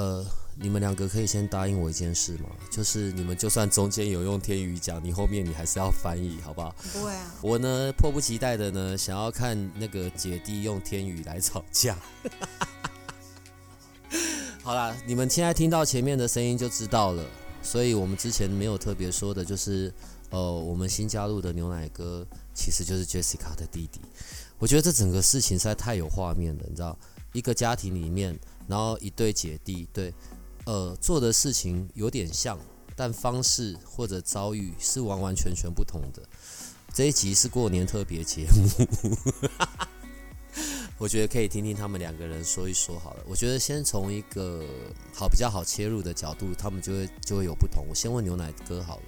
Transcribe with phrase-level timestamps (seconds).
[0.00, 0.24] 呃，
[0.56, 2.48] 你们两个可以先答应我一件事吗？
[2.70, 6.74] 就是你们就算中间有用天语讲，你后面你还是要翻译，好不好？
[6.94, 7.34] 不会啊。
[7.42, 11.98] 我呢，迫不及待的呢，想要看那个姐弟用天语来吵架。
[14.64, 17.22] 好啦，你们现在听到前面的声音就知道了。
[17.62, 19.92] 所以我们之前没有特别说的，就是
[20.30, 24.00] 呃，我们新加入的牛奶哥其实就是 Jessica 的弟弟。
[24.58, 26.98] 我觉得这整个事情实在太有画面了，你知道，
[27.34, 28.38] 一个家庭里面。
[28.70, 30.14] 然后一对姐弟，对，
[30.64, 32.56] 呃，做的事情有点像，
[32.94, 36.22] 但方式或者遭遇是完完全全不同的。
[36.94, 38.86] 这一集是过年特别节目，
[40.98, 43.24] 我觉得可以听听他们两个人说一说好了。
[43.28, 44.64] 我觉得先从一个
[45.12, 47.84] 好比较好切入的角度，他们就会就会有不同。
[47.88, 49.02] 我先问牛奶哥好了，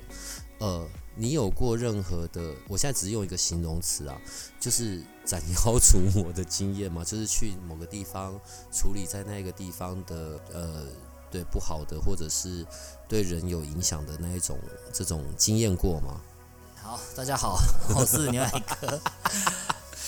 [0.59, 0.89] 呃。
[1.15, 2.55] 你有过任何的？
[2.67, 4.19] 我现在只用一个形容词啊，
[4.59, 7.03] 就是斩妖除魔的经验嘛？
[7.07, 8.39] 就是去某个地方
[8.73, 10.87] 处理在那个地方的呃，
[11.31, 12.67] 对不好的或者是
[13.09, 14.59] 对人有影响的那一种
[14.93, 16.21] 这种经验过吗？
[16.77, 17.59] 好，大家好，
[17.95, 18.51] 我是牛奶
[18.81, 18.87] 哥，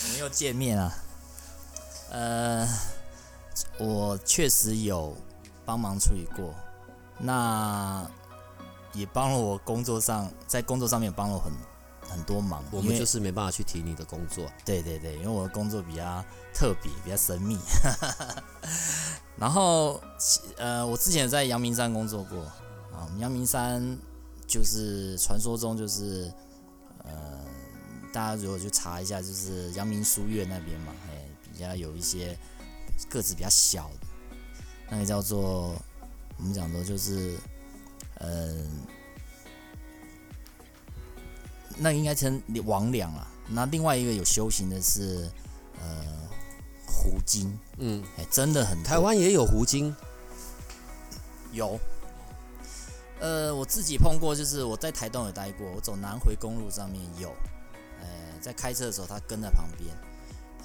[0.03, 0.93] 我们又见面了。
[2.11, 2.67] 呃，
[3.79, 5.15] 我确实有
[5.65, 6.53] 帮忙处理过。
[7.17, 8.09] 那。
[8.93, 11.51] 也帮了我工作上，在工作上面帮了很
[12.07, 12.63] 很多忙。
[12.71, 14.49] 我们就是没办法去提你的工作。
[14.63, 17.57] 对对对，因为我的工作比较特别，比较神秘。
[19.37, 20.01] 然后，
[20.57, 22.39] 呃，我之前在阳明山工作过
[22.93, 23.09] 啊。
[23.19, 23.97] 阳明山
[24.47, 26.31] 就是传说中就是，
[27.03, 27.43] 呃，
[28.13, 32.37] 大家如果去查一下，就是阳明书院那边嘛，哎，比较有一些
[33.09, 34.07] 个子比较小的，
[34.89, 35.75] 那个叫做
[36.37, 37.37] 我们讲的就是。
[38.19, 38.65] 嗯，
[41.77, 43.27] 那应该称王良啊。
[43.47, 45.29] 那另外一个有修行的是
[45.79, 46.05] 呃
[46.87, 48.81] 胡精，嗯，哎，真的很。
[48.83, 49.95] 台湾也有胡精，
[51.51, 51.79] 有。
[53.19, 57.29] 呃，我自己碰过，就是我在台东有待过，我走南回公路上面有，
[58.01, 58.07] 呃，
[58.41, 59.95] 在开车的时候他跟在旁边，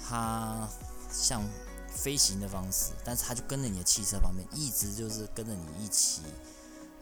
[0.03, 0.67] 他
[1.11, 1.41] 像
[1.87, 6.23] 飞行的方式，但是他就跟着你的汽车旁边，一直就是跟着你一起。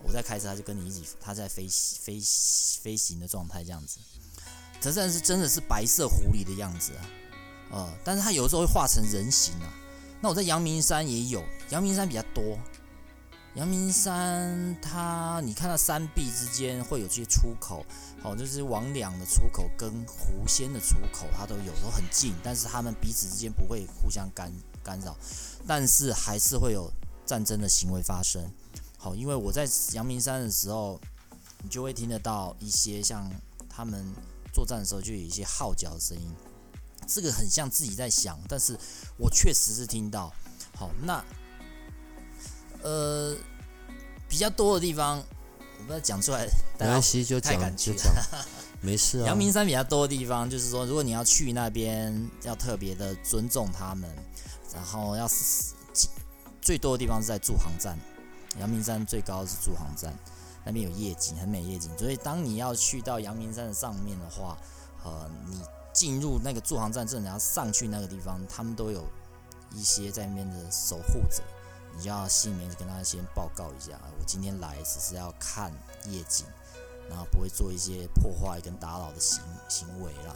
[0.03, 2.19] 我在开车，他就跟你一起，他在飞飞
[2.81, 3.99] 飞行的状态这样子。
[4.81, 7.01] 这真的是真的是白色狐狸的样子啊，
[7.71, 9.73] 呃，但是他有的时候会化成人形啊。
[10.21, 12.57] 那我在阳明山也有，阳明山比较多。
[13.55, 17.83] 阳明山它，你看到山壁之间会有这些出口，
[18.21, 24.51] 好，就是王两的出口跟狐仙的出口，它都有都很近，但是他们彼此之间不会互相干
[24.83, 25.17] 干扰，
[25.67, 26.91] 但是还是会有
[27.25, 28.43] 战争的行为发生。
[29.01, 30.99] 好，因为我在阳明山的时候，
[31.63, 33.31] 你就会听得到一些像
[33.69, 34.05] 他们
[34.53, 36.29] 作战的时候就有一些号角的声音，
[37.07, 38.77] 这个很像自己在想，但是
[39.17, 40.33] 我确实是听到。
[40.75, 41.23] 好，那
[42.83, 43.35] 呃
[44.27, 46.45] 比较多的地方，我不知道讲出来，
[46.77, 48.13] 没关系，就讲就讲，
[48.81, 49.27] 没事啊。
[49.27, 54.09] 阳明山比较多的地方，就是说，如果你要去那边，要特别的尊重他们，
[54.73, 55.25] 然后要
[56.61, 57.97] 最多的地方是在驻航站。
[58.57, 60.13] 阳明山最高是驻航站，
[60.65, 61.95] 那边有夜景，很美夜景。
[61.97, 64.57] 所以当你要去到阳明山的上面的话，
[65.03, 65.61] 呃，你
[65.93, 69.05] 进入那个驻航站，正然后上去那个地方，他们都有
[69.73, 71.43] 一些在那边的守护者，
[71.95, 75.71] 你要心里面跟他先报告一下，我今天来只是要看
[76.05, 76.45] 夜景，
[77.09, 80.35] 然后不会做一些破坏跟打扰的行行为啦。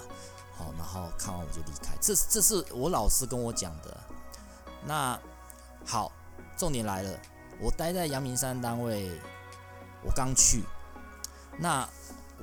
[0.56, 1.96] 好，然后看完我就离开。
[2.00, 3.98] 这这是我老师跟我讲的。
[4.86, 5.20] 那
[5.86, 6.12] 好，
[6.56, 7.20] 重点来了。
[7.60, 9.10] 我待在阳明山单位，
[10.04, 10.64] 我刚去，
[11.58, 11.88] 那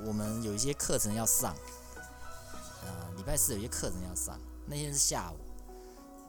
[0.05, 1.55] 我们有一些课程要上，
[2.83, 5.37] 呃，礼拜四有一些课程要上，那天是下午，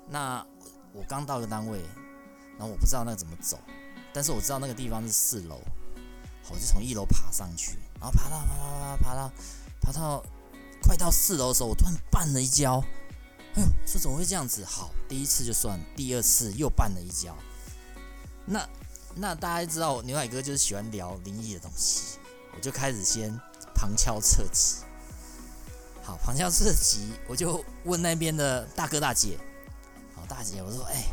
[0.08, 0.44] 那
[0.92, 1.80] 我刚到一个单位，
[2.58, 3.58] 然后我不知道那个怎么走，
[4.12, 5.58] 但是我知道那个地方是四楼，
[6.50, 9.32] 我就从一楼爬上去，然后爬到爬爬爬爬到
[9.80, 10.24] 爬到
[10.82, 12.84] 快到四楼的时候，我突然绊了一跤，
[13.54, 14.64] 哎呦，说怎么会这样子？
[14.64, 17.34] 好，第一次就算，第二次又绊了一跤。
[18.44, 18.68] 那
[19.14, 22.18] 那大家知道牛奶哥就是喜欢聊灵异的东西，
[22.54, 23.30] 我就开始先
[23.74, 24.76] 旁敲侧击。
[26.02, 29.38] 好，旁敲侧击，我就问那边的大哥大姐，
[30.16, 31.04] 好大姐，我说，哎，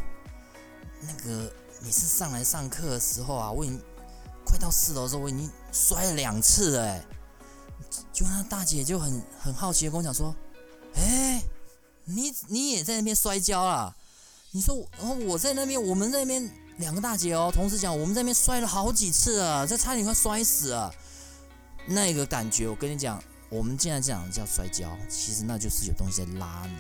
[1.02, 3.80] 那个你是上来上课的时候啊，我已经
[4.44, 7.06] 快到四楼的时候，我已经摔了两次了，哎，
[8.12, 10.36] 就那大姐就很很好奇的跟我讲说，
[10.96, 11.44] 哎，
[12.06, 13.96] 你你也在那边摔跤啊？
[14.52, 20.92] 你说，然后我在那边，我们那边两个大姐哦，同时讲，我们在那边摔了好几次啊，这差点快摔死了。
[21.86, 26.76] 那个感觉，我跟你讲，我们现在讲叫摔跤，其实那就是有东西在拉你。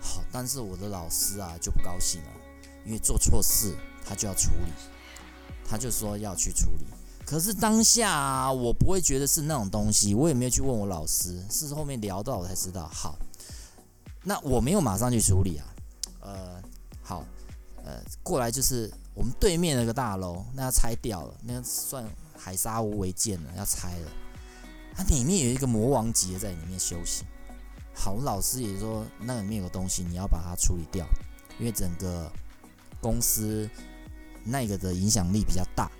[0.00, 2.28] 好，但是我的老师啊就不高兴了，
[2.86, 4.72] 因为做错事他就要处理，
[5.68, 6.86] 他就说要去处理。
[7.26, 12.88] 可是当下啊，我不会觉得是那种东西，我也没有去问我老师，是后面聊到我才知道。
[12.88, 13.18] 好，
[14.22, 15.66] 那我没有马上去处理啊，
[16.20, 16.62] 呃。
[17.02, 17.24] 好，
[17.84, 22.04] 呃，过来就是我们对面那个大楼，那要拆掉了，那算
[22.36, 24.10] 海沙无违建了，要拆了。
[24.94, 27.26] 它里面有一个魔王级的在里面修行。
[27.94, 31.06] 好，老师也说那里面有东西，你要把它处理掉，
[31.58, 32.30] 因为整个
[33.00, 33.68] 公司
[34.44, 35.90] 那个的影响力比较大，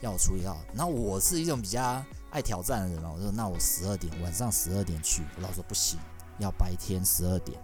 [0.00, 0.56] 要我处理掉。
[0.72, 5.98] 那我是一种比较爱挑战的人嘛，我说那我十二点晚上十二点去，我老师说不行，
[6.38, 7.60] 要白天十二点。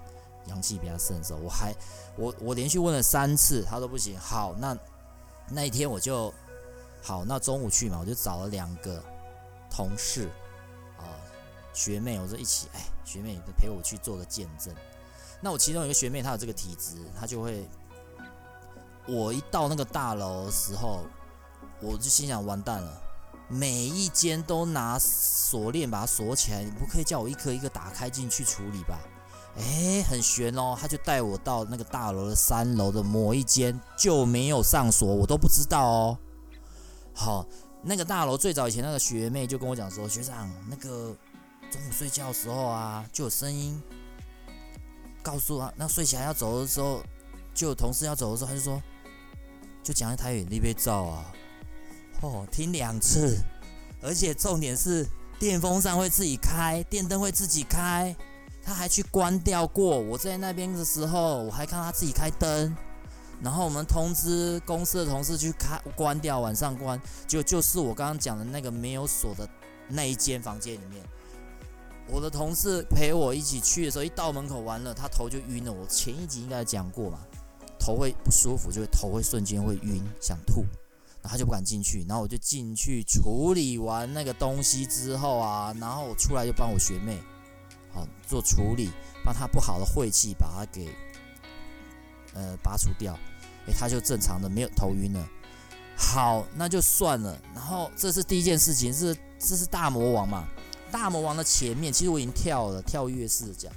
[0.46, 1.72] 阳气比较盛的时候，我还
[2.16, 4.18] 我我连续问了三次，他都不行。
[4.18, 4.76] 好，那
[5.50, 6.32] 那一天我就
[7.02, 9.02] 好，那中午去嘛，我就找了两个
[9.68, 10.28] 同事
[10.96, 11.18] 啊
[11.72, 14.72] 学妹，我说一起，哎，学妹陪我去做个见证。
[15.40, 17.68] 那我其中有一个学妹，她有这个体质，她就会，
[19.08, 21.04] 我一到那个大楼的时候，
[21.80, 23.02] 我就心想完蛋了，
[23.48, 29.00] 每一间都拿锁链把它锁起来，你不可以叫我一颗一个打开进去处理吧？
[29.56, 30.76] 哎，很悬哦！
[30.80, 36.18] 他就带我到那个大楼的三楼的某一间，就没有上锁，我都不知道哦。
[37.12, 37.46] 好，
[37.82, 41.14] 那个大楼最早以前那个学妹就跟我讲说，学长，那个
[41.70, 43.82] 中午睡觉的时候啊，就有声音
[45.22, 47.02] 告诉他，那睡起来要走的时候，
[47.52, 48.80] 就有同事要走的时候，他就说，
[49.82, 51.32] 就讲一台语，你别照啊。
[52.22, 53.36] 哦，听两次，
[54.00, 55.06] 而且重点是
[55.38, 58.14] 电风扇会自己开，电灯会自己开。
[58.70, 62.72] 他还去关掉过，我在那边的时候，我还看他自己开灯，
[63.42, 69.48] 然后我们通知公司的同事去开关掉，晚上关，就就是我刚刚讲的那个没有锁的
[69.88, 71.04] 那一间房间里面，
[72.06, 75.72] 我的同事陪我一起去的时候，一到门口完了，他头就晕了。
[75.72, 77.18] 我前一集应该讲过嘛，
[77.76, 80.60] 头会不舒服，就会头会瞬间会晕，想吐，
[81.20, 87.18] 然后他就不敢进去，然后我就进去处理完那个东西之后啊，然后我出来就帮我学妹。
[87.92, 88.90] 好做处理，
[89.24, 90.94] 把他不好的晦气把它给
[92.34, 93.18] 呃拔除掉，
[93.66, 95.28] 诶，他就正常的没有头晕了。
[95.96, 97.36] 好，那就算了。
[97.54, 100.48] 然后这是第一件事情，是这是大魔王嘛？
[100.90, 103.72] 大魔王的前面，其实我已经跳了，跳跃式讲。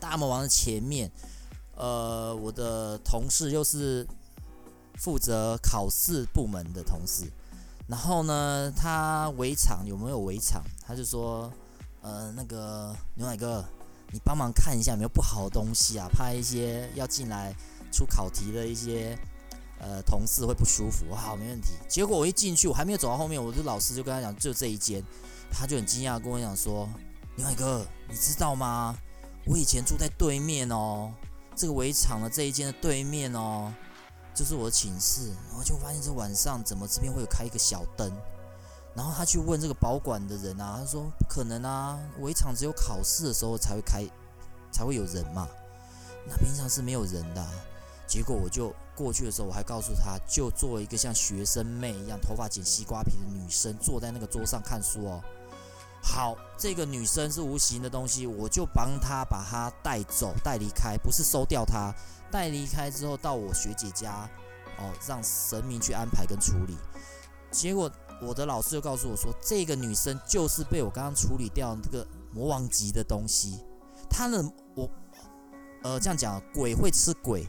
[0.00, 1.10] 大魔王的前面，
[1.76, 4.06] 呃，我的同事又是
[4.96, 7.30] 负责考试部门的同事。
[7.86, 10.62] 然后呢，他围场有没有围场？
[10.86, 11.52] 他就说。
[12.02, 13.64] 呃，那个牛奶哥，
[14.10, 16.08] 你帮忙看一下有没有不好的东西啊？
[16.12, 17.54] 怕一些要进来
[17.92, 19.16] 出考题的一些
[19.78, 21.14] 呃同事会不舒服。
[21.14, 21.74] 好，没问题。
[21.88, 25.00] 结果我一进去，我还没有走到后面，我的老师就跟他讲，就这一间，
[25.50, 26.88] 他就很惊讶跟我讲说，
[27.36, 28.96] 牛奶哥，你知道吗？
[29.46, 31.12] 我以前住在对面哦，
[31.54, 33.72] 这个围场的这一间的对面哦，
[34.34, 35.28] 就是我的寝室。
[35.48, 38.12] 然后就发现这晚上怎么这边会有开一个小灯。
[38.94, 44.06] 然后他去问这个保管的人啊，他说不可能啊，围场只有考试的时候才会开，
[44.70, 45.48] 才会有人嘛，
[46.28, 47.42] 那平常是没有人的。
[48.06, 55.22] 结果我就过去的时候，我还告诉他，就做一个像学生妹一样，头发剪西瓜皮的女生，坐在那个桌上看书哦。
[56.02, 61.94] 好，这个女生是无形的东西，我就帮她把她带走，带离开，不是收掉她，
[62.30, 64.28] 带离开之后到我学姐家，
[64.76, 66.76] 哦，让神明去安排跟处理。
[67.50, 67.90] 结果。
[68.22, 73.58] 我的老师就告诉我说，这个女生就是被我刚刚处理掉这个魔王级的东西。
[74.08, 74.42] 她的
[74.76, 74.88] 我，
[75.82, 77.46] 呃，这样讲，鬼会吃鬼，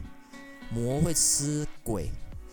[0.70, 2.10] 魔会吃鬼，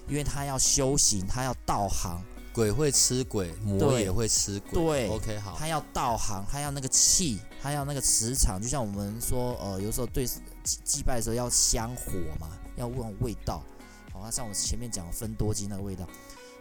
[0.08, 2.22] 因为她要修行，她要道行。
[2.54, 5.08] 鬼会吃鬼，魔也会吃鬼。
[5.08, 5.56] 对，OK，好。
[5.58, 13.64] 她要道行，她要那个气，她要那个磁场，就像我们说，呃，有时候对祭祭拜的时候要香火嘛，要问味道。
[14.12, 16.06] 好，像我前面讲分多金那个味道。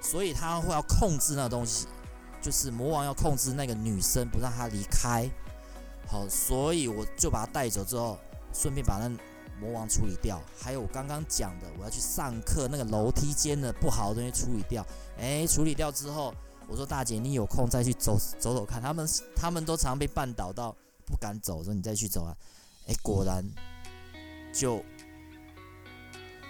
[0.01, 1.87] 所以他会要控制那个东西，
[2.41, 5.29] 就是魔王要控制那个女生，不让她离开。
[6.07, 8.19] 好，所以我就把她带走之后，
[8.53, 9.09] 顺便把那
[9.61, 10.41] 魔王处理掉。
[10.59, 14.85] 还有我刚刚讲的，我要去上课那个楼梯间的不好的东西处理掉。
[15.19, 16.35] 哎，处理掉之后，
[16.67, 18.81] 我说大姐，你有空再去走走走看。
[18.81, 22.35] 他们他们都常被绊倒到不敢走，说你再去走啊。
[22.89, 23.45] 哎，果然
[24.53, 24.83] 就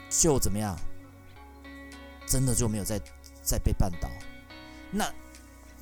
[0.09, 0.79] 就怎么样？
[2.27, 2.97] 真的就没有再
[3.43, 4.09] 再被绊倒。
[4.91, 5.13] 那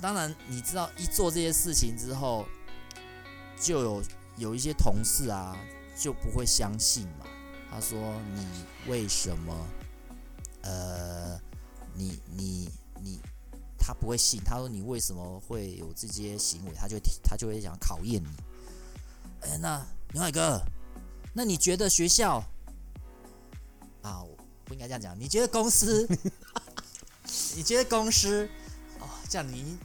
[0.01, 2.47] 当然，你知道一做这些事情之后，
[3.61, 4.03] 就有
[4.37, 5.57] 有一些同事啊
[5.97, 7.27] 就不会相信嘛。
[7.71, 7.99] 他说
[8.35, 8.47] ：“你
[8.87, 9.67] 为什么？
[10.63, 11.39] 呃，
[11.95, 13.21] 你你你，
[13.79, 14.41] 他不会信。
[14.45, 16.73] 他说你为什么会有这些行为？
[16.75, 18.29] 他就他就会想考验你。
[19.43, 20.61] 哎，那牛海哥，
[21.35, 22.43] 那你觉得学校
[24.03, 24.25] 啊，
[24.65, 25.19] 不应该这样讲。
[25.19, 26.09] 你觉得公司？
[27.59, 28.49] 你觉得公司？
[29.01, 29.77] 哦，这样你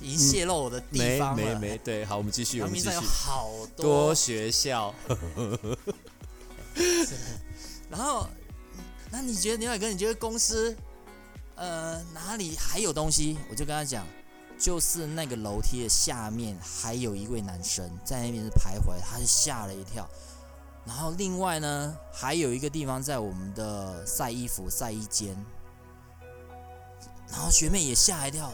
[0.00, 1.36] 已经泄露我的地方了。
[1.36, 2.56] 没没没，对，好，我们继续。
[2.56, 4.94] 阳明山有好多 学校。”
[7.90, 8.26] 然后，
[9.10, 9.88] 那你觉得牛海哥？
[9.88, 10.74] 你觉得公司，
[11.54, 13.36] 呃，哪里还有东西？
[13.50, 14.06] 我就跟他讲，
[14.58, 20.08] 就是那个楼梯的下面还有一位男生在那边是徘徊，他就吓了一跳。
[20.86, 25.36] 然后另外呢，还有一个地方在我们的晒衣服晒衣间，
[27.32, 28.52] 然后学妹也吓一跳。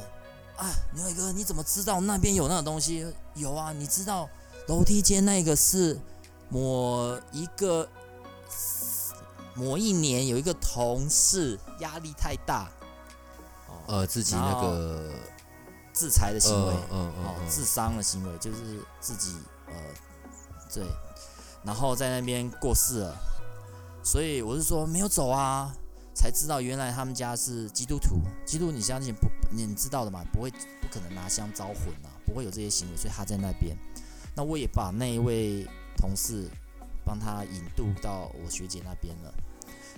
[0.57, 3.07] 啊，牛伟哥，你怎么知道那边有那个东西？
[3.35, 4.27] 有啊，你知道
[4.69, 6.01] 楼梯间那个是
[6.49, 7.87] 某一个。
[9.55, 12.71] 某一年有一个同事压力太大，
[13.89, 15.11] 呃，自己那个
[15.93, 19.35] 自裁的行为，嗯嗯，哦，自伤的行为，就是自己
[19.67, 19.75] 呃，
[20.73, 20.85] 对，
[21.65, 23.17] 然后在那边过世了，
[24.05, 25.75] 所以我是说没有走啊，
[26.19, 29.29] 才知道原来他们家是基督徒，基督你相信不？
[29.53, 33.77] 你知道的嘛，不会不可能拿香招魂啊，不会有这些行为，所以他在那边，
[34.35, 35.65] 那我也把那一位
[35.97, 36.49] 同事
[37.05, 39.33] 帮他引渡到我学姐那边了。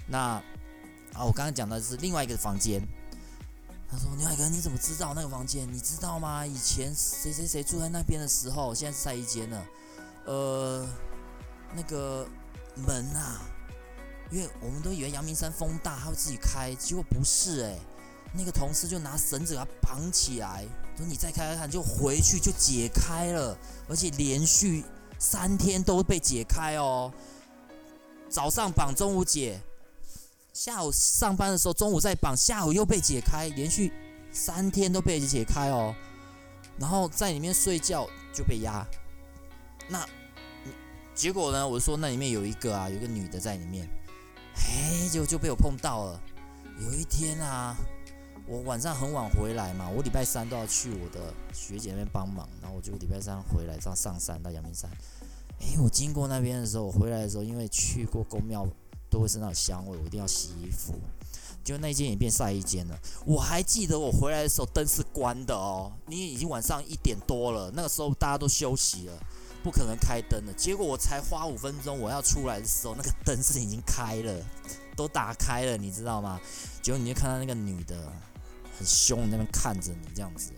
[0.06, 0.18] 那
[1.14, 2.86] 啊，我刚刚讲的是另外一个房间。
[3.92, 5.66] 他说：“牛海哥，你怎么知道那个房间？
[5.72, 6.46] 你知道吗？
[6.46, 9.66] 以前谁谁谁住在那边的时候，现在是晒衣间了。
[10.26, 10.86] 呃，
[11.74, 12.24] 那个
[12.76, 13.42] 门啊，
[14.30, 17.78] 因为我们都以为阳明山风大，他会自己开，结果不是哎。
[18.32, 20.64] 那个同事就拿绳子给他绑起来，
[20.96, 23.58] 说你再开开看，就回去就解开了，
[23.88, 24.84] 而且连续
[25.18, 27.12] 三天都被解开哦。
[28.28, 29.60] 早上绑，中午解。”
[30.52, 33.92] 下午上班的时候，中午再绑，下午又被解开，连续
[34.32, 35.94] 三天都被解开哦。
[36.76, 38.86] 然后在里面睡觉就被压。
[39.88, 40.06] 那
[41.14, 41.66] 结果呢？
[41.66, 43.88] 我说那里面有一个啊，有个女的在里面。
[44.68, 46.20] 哎，结果就被我碰到了。
[46.80, 47.76] 有一天啊，
[48.46, 54.90] 我晚上很晚回来嘛，我礼拜三都要去我的学姐那边帮忙，然后我就礼拜三回来上上山到阳明山。
[55.60, 58.66] 哎，我经过那边的时候，我回来的时候，因为去过公庙。
[59.12, 60.94] 都会身上有香味，我一定要洗衣服。
[61.64, 62.96] 就那间也变晒衣间了。
[63.26, 69.18] 我还记得我回来的时候灯是关的哦，因为已经晚上一点多了，那个时候大家都休息了，
[69.62, 70.52] 不可能开灯的。
[70.54, 74.34] 结果我才花五分钟，我要出来的时候，那个灯是已经开了，
[74.96, 76.40] 都打开了，你知道吗？
[76.82, 78.12] 结果你就看到那个女的
[78.78, 80.52] 很凶，那边看着你这样子，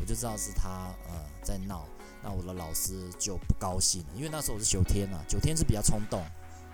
[0.00, 1.86] 我就知道是她呃在闹。
[2.20, 6.20] 那我的老师就不高兴了， 因为那时候我是九天啊，九天是比较冲动。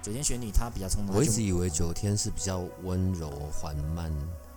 [0.02, 4.12] 九天玄女她比较冲动，我一直以为九天是比较温柔缓慢，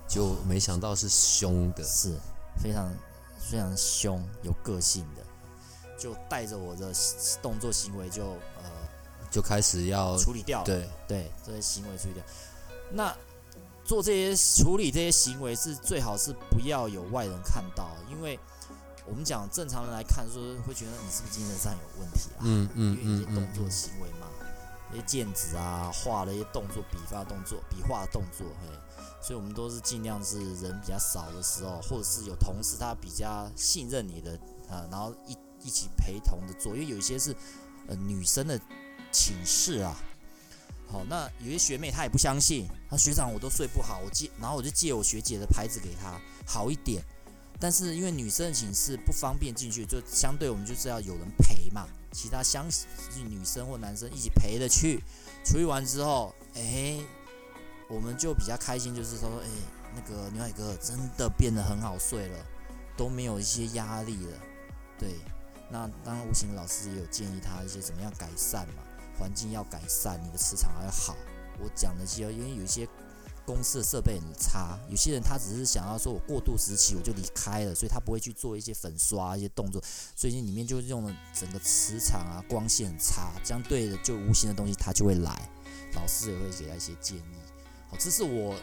[0.06, 2.18] 就没想到是凶的，是
[2.62, 2.90] 非常
[3.38, 5.22] 非常凶有个性的，
[5.98, 6.92] 就带着我的
[7.42, 8.24] 动作行为就
[8.56, 8.70] 呃
[9.30, 12.22] 就开始要处理掉，对对这些行为处理掉。
[12.90, 13.14] 那
[13.84, 18.38] 做这些处理这些行为是最好是不要有外人看到，因为
[19.06, 22.40] 我们讲正常人来看说会觉得你是不是精神上有问题啊？
[22.42, 24.28] 嗯嗯嗯，因为一些动作行为嘛。
[24.90, 34.32] 一些毽子啊，画的一些动作，笔画动作，笔画的动作，嘿，所以我们都是尽量是人比较少的时候，或者是有同事他比较信任你的
[34.66, 37.34] 啊，然后一一起陪同的做，因为有一些是
[37.86, 38.60] 呃女生的
[39.10, 39.96] 寝室啊，
[40.86, 47.02] 好，那有些学妹她也不相信，她学长我都睡不好，我借，然后我就借我学姐的牌子给她好一点。
[47.60, 52.64] 但是因为女生的寝室不方便进去，就相对我们就是要有人陪嘛，其他相
[53.28, 55.02] 女生或男生一起陪着去
[55.44, 57.00] 处理完之后，哎，
[57.88, 59.48] 我们就比较开心，就是说，哎，
[59.92, 62.46] 那个牛海哥真的变得很好睡了，
[62.96, 64.38] 都没有一些压力了。
[64.96, 65.14] 对，
[65.70, 68.82] 那当然，吴形老师也有建议他一些怎么样改善嘛，
[69.18, 71.16] 环境要改善，你的磁场要好。
[71.60, 72.88] 我讲的是，因为有一些。
[73.46, 79.82] 公司的设备很差，有些人他只是想要说，我过渡时期我就离开了，所以他不会去做一些粉刷一些动作，
[80.14, 85.50] 所以里面就用了整个磁场啊，光线很差，相对的就无形的东西它就会来，
[85.94, 87.22] 老师也会给他一些建议。
[87.88, 88.54] 好，这是我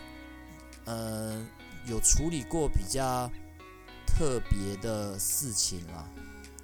[0.85, 1.43] 呃
[1.87, 3.27] 有处理过比较
[4.05, 6.07] 特别的事情啦。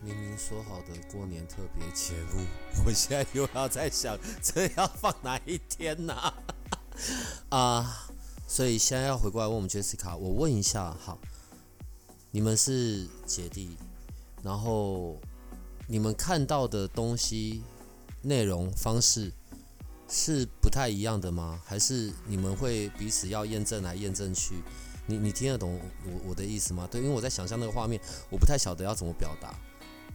[0.03, 2.45] 明明说好的过年特别节目，
[2.85, 6.33] 我现在又要在想，这要放哪一天呢？
[7.49, 8.07] 啊。
[8.47, 11.17] 所以现在要回过来问我们 Jessica，我问一下，好，
[12.31, 13.77] 你们是姐弟，
[14.43, 15.17] 然后
[15.87, 17.63] 你们看到的东西、
[18.23, 19.31] 内容、方式
[20.09, 21.61] 是不太一样的吗？
[21.63, 24.55] 还是你们会彼此要验证来验证去？
[25.05, 26.85] 你你听得懂我我的意思吗？
[26.91, 29.55] 对，因为我在想象那个画面，我不太晓得要怎么表达。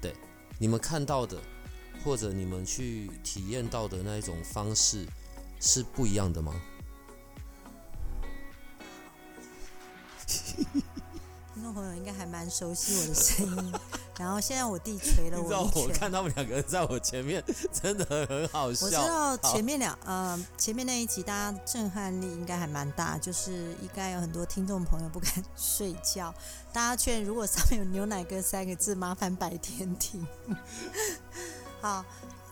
[0.01, 0.15] 对，
[0.59, 1.41] 你们看到的
[2.05, 5.07] 或者你们去体验到的那一种方式
[5.61, 6.55] 是不一样的吗？
[10.27, 13.73] 听众朋友应该还蛮熟悉我的声音，
[14.19, 15.83] 然后现在我弟 捶了你知道我一拳。
[15.83, 17.43] 我看他们两个人在我前面，
[17.73, 18.87] 真的很好笑。
[18.87, 26.35] 我知道前面两呃前面那一集大家震撼力应该还蛮大，就是应该有很多听众朋友不敢 睡觉。
[26.73, 30.27] 大家劝如果上面有牛奶哥三个字，麻烦白天听。
[31.81, 32.05] 好，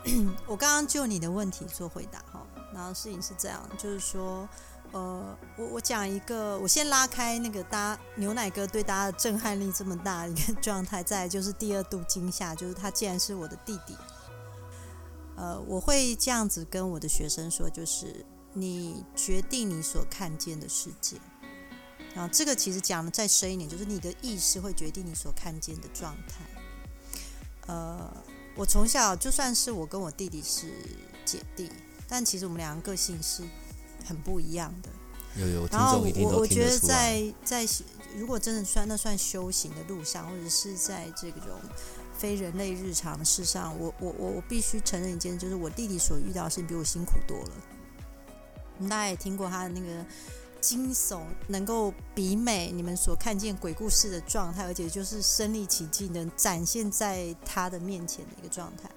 [0.46, 2.46] 我刚刚就你的问题做回答哈。
[2.72, 4.48] 然后事情是这样，就是说，
[4.94, 13.96] 呃，我我讲一个，我先拉开那个大牛奶哥对大家的震撼力这么大一个 状态，再就是第二度惊吓，就是他竟然是我的弟弟。
[15.36, 21.16] 呃，我会这样子跟我的学生说，就是你决定你所看见的世界。
[22.14, 26.44] 啊，这个其实讲的再深一点，就是你的意识会决定你所看见的状态。
[27.66, 28.08] 呃，
[28.54, 30.68] 我从小就算是我跟我弟弟是
[31.24, 31.68] 姐弟，
[32.06, 33.42] 但其实我们两个个性是
[34.04, 34.88] 很不一样的。
[35.36, 36.78] 有有听然后我我觉得。
[36.78, 37.66] 在在
[38.16, 41.58] 如果真的算那算修行的路上，或者是在这种
[42.16, 47.50] 非人类日常的事上，我我我我必须承认一件，就是我弟弟所遇到的事情比我辛苦多了。
[48.82, 50.06] 大家也听过他的那个
[50.60, 58.88] 惊悚，能够比美你们所看见鬼故事的状态，而且就是身临其境的展现在他的面前的一个状态。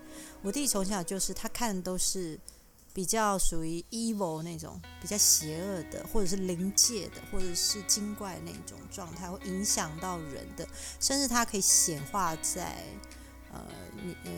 [0.43, 2.39] 我弟弟从小就是他看的都是
[2.97, 10.67] 比较属于 evil 那种比较邪恶的，或者是灵界的，或者是精怪那种状态，会影响到人的，
[10.99, 12.83] 甚至它可以显化在
[13.53, 13.61] 呃
[14.03, 14.31] 你呃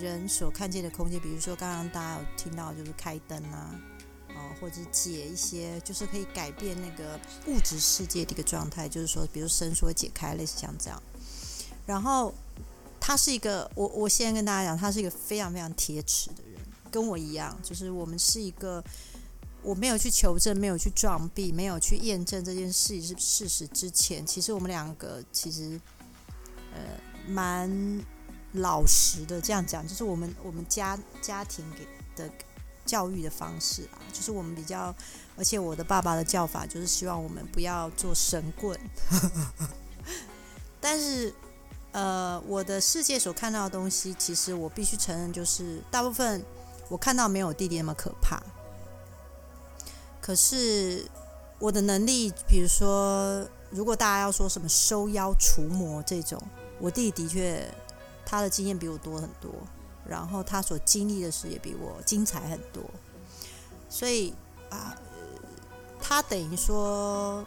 [0.00, 3.74] 人所看见的空间，比如说刚刚大家有听到就是开灯啊，
[4.28, 11.02] 哦、或者解一些就是可以改变那个物质世界的一个状态，就是说比如伸缩解开，类似像这样，
[11.84, 12.32] 然后。
[13.06, 16.36] 他是一个，我我现在跟大家讲，他是一个非常非常铁齿的，
[16.94, 18.80] 跟我一样，就是我们是一个，
[19.62, 25.80] 我没有去求证，没有去撞壁，没有去验证这件事是事实之前，其实我们两个其实
[26.72, 26.78] 呃
[27.26, 27.68] 蛮
[28.52, 29.40] 老实的。
[29.40, 32.30] 这样讲，就是我们我们家家庭给的
[32.86, 34.94] 教育的方式啊，就是我们比较，
[35.36, 38.78] 而且我的爸爸的教法就是希望我们不要做神棍，
[40.80, 41.34] 但是。
[41.96, 46.44] 呃，我的世界所看到的东西，其实我必须承认，就是大部分
[46.88, 48.42] 我看到没有弟弟那么可怕。
[50.20, 51.06] 可是
[51.58, 56.40] 我的能力，比如说，如果大家要说什么收妖除魔这种，
[56.78, 57.72] 我弟弟的确
[58.24, 59.52] 他的经验比我多很多，
[60.06, 62.82] 然后他所经历的事也比我精彩很多，
[63.88, 64.34] 所以
[64.70, 64.96] 啊，
[66.00, 67.44] 他等于说，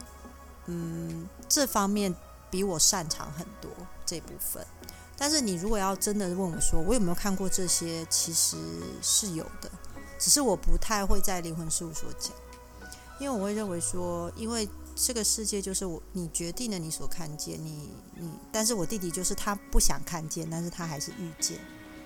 [0.65, 2.13] 嗯，这方面
[2.49, 3.69] 比我擅长很多。
[4.09, 4.65] 这部分，
[5.17, 8.55] 但是你如果要真的问我说我有没有看过这些，其实
[9.01, 9.69] 是有的，
[10.19, 12.31] 只是我不太会在灵魂事务所讲，
[13.19, 21.57] 因为我会认为说，因为这个世界就是我你决定了你所看见，你你，但是我弟弟就是他不想看见，但是他还是遇见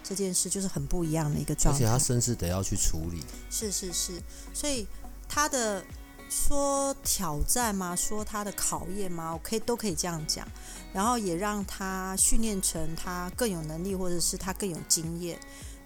[0.02, 3.22] 这件事，就是很不一样的一个状态，而且他甚至得要去处理。
[3.50, 4.22] 是是是，
[4.54, 4.88] 所以
[5.28, 5.84] 他的。
[6.32, 7.94] 说挑战吗？
[7.94, 9.34] 说他的考验吗？
[9.34, 10.48] 我可以都可以这样讲，
[10.94, 15.38] 然后也让他训练成他更有能力，或者是他更有经验。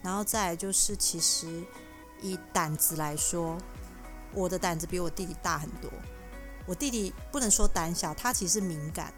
[0.04, 1.64] 然后再来就是，其实
[2.22, 3.58] 以胆子来说，
[4.34, 5.90] 我的胆子比我弟弟大很多。
[6.68, 9.12] 我弟弟不能说胆小，他其实敏感，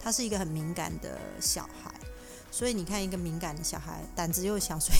[0.00, 1.92] 他是一个很敏感的小孩。
[2.50, 4.98] 所以你看，一个敏感的小孩，胆子又小，所以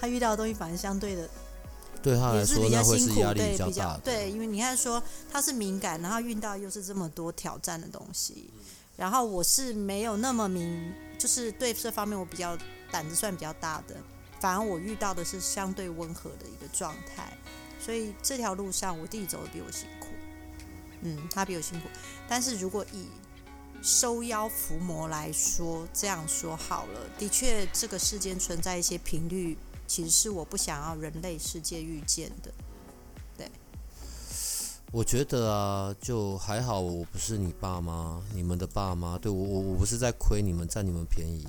[0.00, 1.28] 他遇到的东西反而相对的。
[2.02, 4.00] 对他来也是说，那会比较辛苦，是压力对，比较大的。
[4.04, 8.50] 对，因为你看说他是敏感，然后遇到又是这么多挑战的东西，
[8.96, 12.56] 然后我是没有那么敏，就是对这方面我比较
[12.90, 13.94] 胆子算比较大的，
[14.40, 17.36] 反而我遇到的是相对温和的一个状态，
[17.78, 20.06] 所以这条路上我弟弟走的比我辛苦，
[21.02, 21.88] 嗯，他比我辛苦，
[22.28, 23.06] 但是如果以
[23.82, 29.56] 收妖伏魔来说，这样说好了，的确这个世间存在一些频率。
[29.90, 32.52] 其实是我不想要人类世界遇见的，
[33.36, 33.50] 对。
[34.92, 41.44] 我觉得啊，就还好，我不是你爸妈，你们的爸妈，对我我我不是在亏你们，占你们便宜。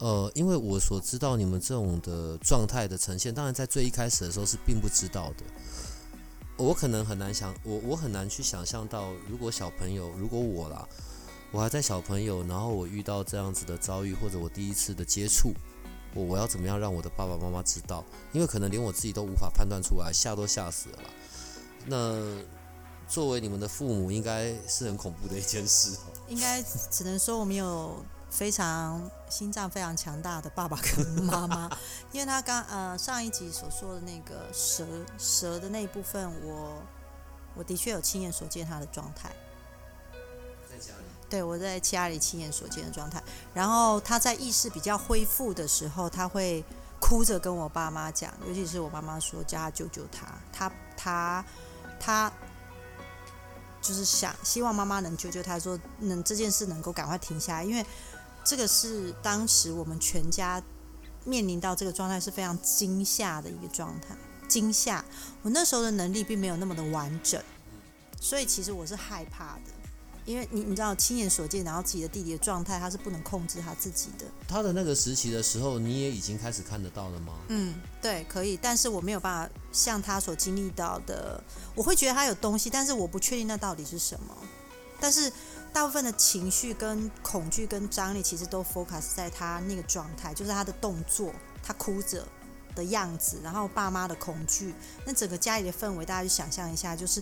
[0.00, 5.44] 呃，因为我所知道你们这种的状态的呈现，当然在最一开始的时候是并不知道的。
[6.58, 10.86] 我可能很难想，我我很难去想象到，如果小朋友，如果我啦，
[11.50, 15.54] 我还在小朋友，然后我遇到这样子的遭遇，或者我第一次的接触，
[16.14, 18.04] 我我要怎么样让我的爸爸妈妈知道？
[18.32, 21.10] 因为可能连我自己都无法判断出来，吓都吓死了啦。
[21.86, 22.42] 那
[23.08, 26.12] 作为你们的父母，应该是很恐怖的一件事哦。
[26.28, 31.70] 应该只能说我们有非常心脏非常强大的爸爸跟妈妈，
[32.12, 34.86] 因为他刚呃上一集所说的那个蛇
[35.18, 36.82] 蛇的那一部分，我
[37.54, 39.30] 我的确有亲眼所见他的状态。
[40.70, 43.22] 在家里，对，我在家里亲眼所见的状态。
[43.54, 46.62] 然后他在意识比较恢复的时候，他会
[47.00, 51.44] 哭着跟我爸妈讲，尤其是我妈妈说叫他救救他，他他
[51.98, 52.30] 他
[53.80, 57.82] 就是想希望妈妈能救救他，说能这件事能够赶快停下来，因为
[58.44, 60.62] 这个是当时我们全家
[61.24, 64.14] 面临到这个状态是非常惊吓的一个状态，
[64.48, 65.02] 惊吓。
[65.40, 67.42] 我那时候的能力并没有那么的完整，
[68.20, 69.81] 所以其实我是害怕的。
[70.24, 74.24] 因为你你知道亲眼所见，然后自己的弟弟的状态，他是不能控制他自己的。
[74.46, 77.32] 他的那个时期的时候，你也已经开始看得到了吗？
[77.48, 81.42] 嗯，对，可以，但是我没有办法像他所经历到的，
[81.74, 84.36] 我会觉得他有东西，但是我不确定那到底是什么。
[85.00, 85.32] 但是
[85.72, 92.24] 大部分的情绪跟恐惧跟张力，其实都 focus 在他那个状态，就是他的动作，他哭着
[92.76, 94.72] 的样子，然后爸妈的恐惧，
[95.04, 97.20] 那整个家里的氛围，大家就想象一下，就是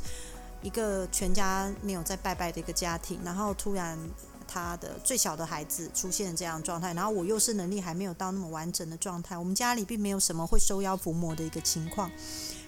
[0.63, 3.99] 一个全家没有在拜拜的一个家庭，然后突然
[4.47, 12.11] 他的最小的孩子出现这样状态，然后我又是能力还没有到那么完整的状态，我们家里并没有什么会收妖伏魔的一个情况，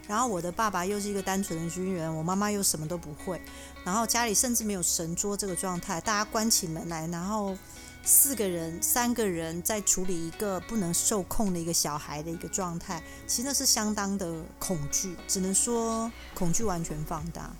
[0.06, 3.42] 然后我的爸爸又是一个单纯的军人，我妈妈又什么都不会，
[3.84, 7.58] 然后家里甚至没有神桌这个状态，大家关起门来，然后
[8.04, 17.50] 四个人、三个人在处理一个不能受控的一个小孩的一个状态，其实那是相当的恐惧，只能说恐惧完全放大。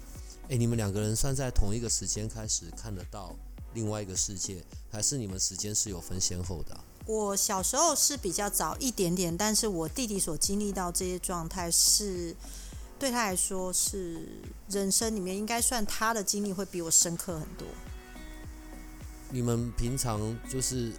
[0.53, 3.35] 诶，你们两个人算在同一个时间开始看得到
[3.73, 12.37] 另外一个世界，还是你们时间是有分先后的啊、我小时候是比较早一点点，但是我弟弟所经历到这些状态是
[12.99, 14.29] 对他来说是
[14.69, 17.67] 人生里面应该算他的经历会比我深刻很多。
[19.31, 20.93] 你们平常就是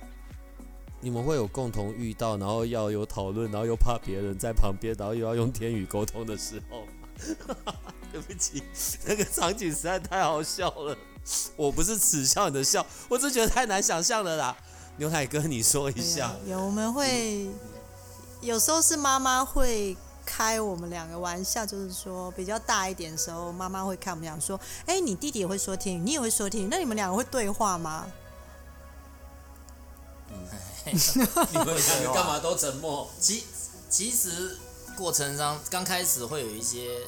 [1.00, 6.88] 你们会有共同遇到，然后要有讨论，然后又怕别人在旁边，然后又要用天语沟通的时候。
[8.14, 8.64] 对不起，
[9.06, 10.96] 那个场景实在太好笑了。
[11.56, 14.56] 我不是耻笑你的笑，我只是觉得太难想象了啦。
[14.98, 16.32] 牛奶哥，你说一下。
[16.46, 17.50] 有有我们会
[18.40, 28.06] 有时候是妈妈会开我们两个玩笑，就是说比较大一点的时候，妈妈会开我们讲说：“哎，你弟弟也会说天语，你也会说天语，那你们两个会对话吗
[30.86, 33.10] 你们两个干嘛都沉默？
[33.20, 33.46] 其
[33.90, 34.58] 其实
[34.98, 37.00] 过程上刚开始会有一些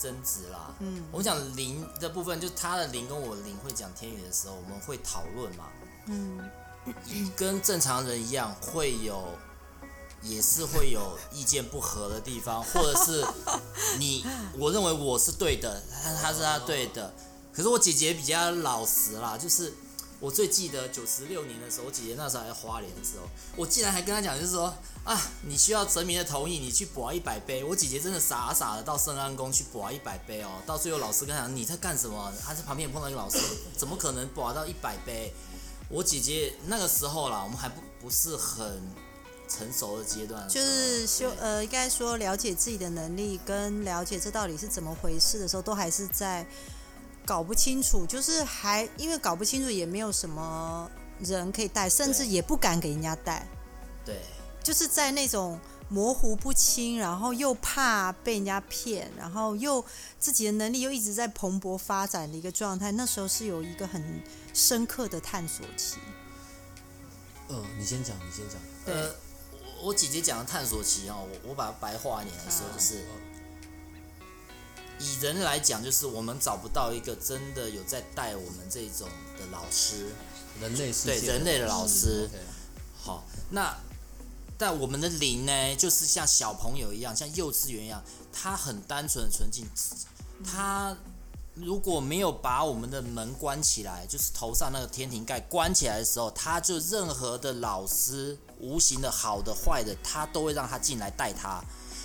[0.00, 0.74] 争执啦。
[0.80, 5.66] 嗯我们讲灵的部分，就是他的灵跟我的灵会讲天语的时候，我们会讨论嘛，？”
[6.06, 6.50] 嗯，
[7.36, 9.22] 跟正常人一样会有，
[10.22, 13.24] 也是会有意见不合的地方，或者是
[13.98, 14.24] 你
[14.58, 17.12] 我认为我是对的，他他是他对的，
[17.52, 19.72] 可是我姐姐比较老实啦，就是
[20.20, 27.64] 我最记得九十六年的时候，我姐姐那时候还在花莲的时候，我竟然还跟她讲，就是说啊，你需要神明的同意，你去博一百杯。
[27.64, 32.32] 我姐姐真的傻傻的到圣安宫去博一百杯哦，到最后老师跟她讲你在干什么？
[32.44, 33.38] 她在旁边也碰到一个老师，
[33.76, 35.32] 怎么可能博到一百杯？
[35.88, 38.80] 我姐姐那个时候啦，我们还不不是很
[39.48, 46.46] 成熟的阶段就，是修呃，应该说了解自己的能力跟了解这到底是怎么回事的时候，都还是在
[47.30, 50.90] 搞不清楚，就是还因为搞不清楚，也没有什么
[51.20, 53.46] 人可以带，甚至也不敢给人家带，
[54.04, 54.16] 对
[54.64, 55.56] 就是在那种
[55.88, 59.84] 模糊不清，然后又怕被人家骗，然后又
[60.18, 64.20] 自己的能力又一直在蓬勃发展的一个状态，那时候是有一个很
[64.52, 65.98] 深刻的探索期。
[67.48, 68.58] 嗯，你先讲，你先讲。
[68.84, 69.14] 对呃，
[69.78, 73.04] 我我姐姐讲的探索期哦，我我把它白话一点来说，嗯就是
[75.00, 79.08] 以人来讲，就是我们找不到一个真的有在带我们这种
[79.38, 80.12] 的老师，
[80.60, 82.28] 人类对人类的老师。
[83.02, 83.74] 好，那
[84.58, 89.66] 但我们的灵呢，就是像小朋友一样，像幼稚园一样，他很单纯、很纯净。
[90.44, 90.94] 他
[91.54, 101.62] 如果没有把我们的门关起来，就是头上那个天庭盖关起来的时候，他就任何的老师，无形的好的、坏的，他都会让他进来带他，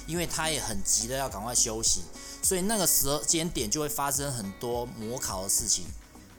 [0.08, 2.02] 因为他也很急的要赶快休息，
[2.46, 5.86] 所以那个时间点就会发生很多模考的事情。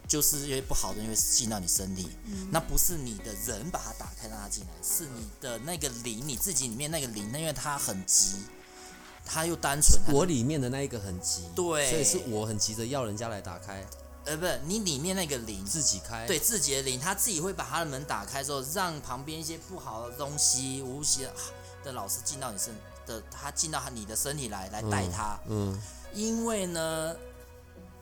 [0.08, 2.08] 就是因为不好的因为进到你身体，
[2.52, 8.36] 那不是你的人把它打开让它进来，是你的那个灵，你自己里面那个灵，那因为它很急，
[9.24, 11.90] 他又单纯，我里面的那一个很急，对。
[11.90, 13.84] 所以是我很急着要人家来打开，
[14.26, 21.28] 呃，不是你里面那个灵，自己开，对自己的灵，他自己会把他的门打开之后，让旁边一些不好的东西、无邪
[21.82, 22.72] 的老师进到你身
[23.06, 25.80] 的，他进到他你的身体来来带他，嗯
[26.12, 27.14] 因为呢，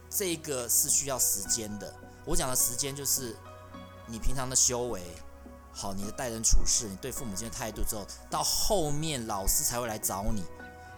[0.08, 1.92] 这个是需要时间的。
[2.24, 3.36] 我讲的时间就是
[4.06, 5.02] 你平常的修为，
[5.72, 10.42] 好，你的待人处事，你对父母亲的态度之后，到后面老师才会来找你，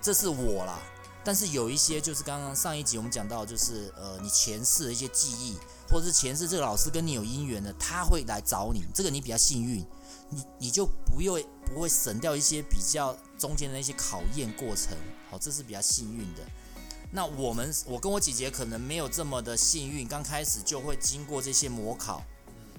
[0.01, 0.79] 这是我啦。
[1.25, 5.59] 但是有一些就是刚刚上一集我们讲到，就是呃你前世的一些记忆，
[5.91, 9.85] 或者是前世这个老师跟你有姻缘的，他会来找你，这个你比较幸运，
[10.29, 14.97] 你你就不用不会省掉一些比较中间的一些考验过程，
[15.31, 16.43] 好，这是比较幸运的。
[17.13, 22.23] 那我们，我跟我姐姐可能没有这么的幸运，刚开始就会经过这些模考。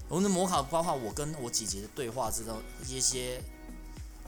[0.10, 3.42] 我们的模考包括我跟我姐姐的对话之中一些，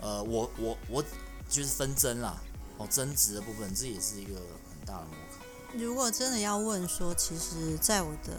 [0.01, 1.03] 呃，我我我
[1.49, 2.41] 就是纷争啦，
[2.77, 5.45] 哦，争执的部分，这也是一个很大的模考。
[5.77, 8.33] 如果真的要问说，其实在我的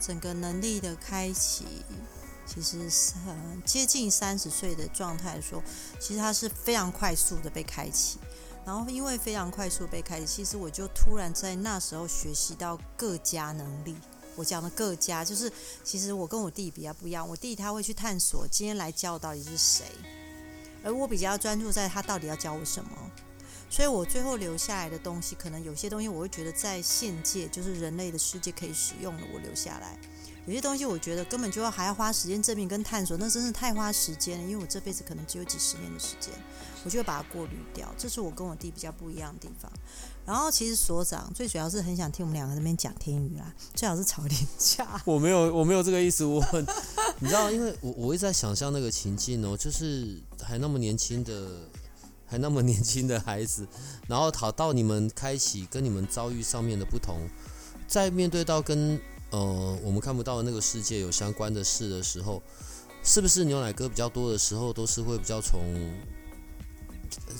[0.00, 1.64] 整个能力的开启，
[2.46, 5.62] 其实是很接近三十岁的状态的时候，
[5.98, 8.18] 其实它是非常快速的被开启。
[8.66, 13.94] 然后因为非常快速被开启，其实我就突然在那时候学习到各家能力。
[14.36, 15.52] 我讲的各家，就是
[15.84, 19.84] 其实我跟我弟比较不一样，我弟他会去探索今天来教到底是谁，
[20.82, 22.90] 而我比较专注在他到底要教我什么。
[23.70, 29.98] 所以我最后留下来的东西，可能有些东西我会觉得在现界，就是人类的世界可以使用的，我留下来。
[30.46, 34.44] 有些东西我觉得根本就要还要花时间证明跟探索，那真是太花时间了。
[34.44, 36.32] 因为我这辈子可能只有几十年的时间，
[36.84, 37.92] 我就会把它过滤掉。
[37.96, 39.72] 这是我跟我弟比较不一样的地方。
[40.26, 45.00] 然后其实所长最主要是很想听我们两个那边讲天语啦，最好是吵点架。
[45.06, 46.24] 我没有，我没有这个意思。
[46.24, 46.62] 我很，
[47.20, 51.68] 你知道，因为我我一直在想象那个情境哦，就是还那么年轻的，
[52.26, 53.66] 还那么年轻的孩子，
[54.06, 57.18] 然后讨到你们开启跟你们遭遇上面的不同，
[57.86, 59.00] 在面对到跟
[59.34, 62.40] 呃我们看不到那个世界有相关的事的时候，
[63.02, 65.60] 是不是牛奶哥比较多的时候都是会比较从，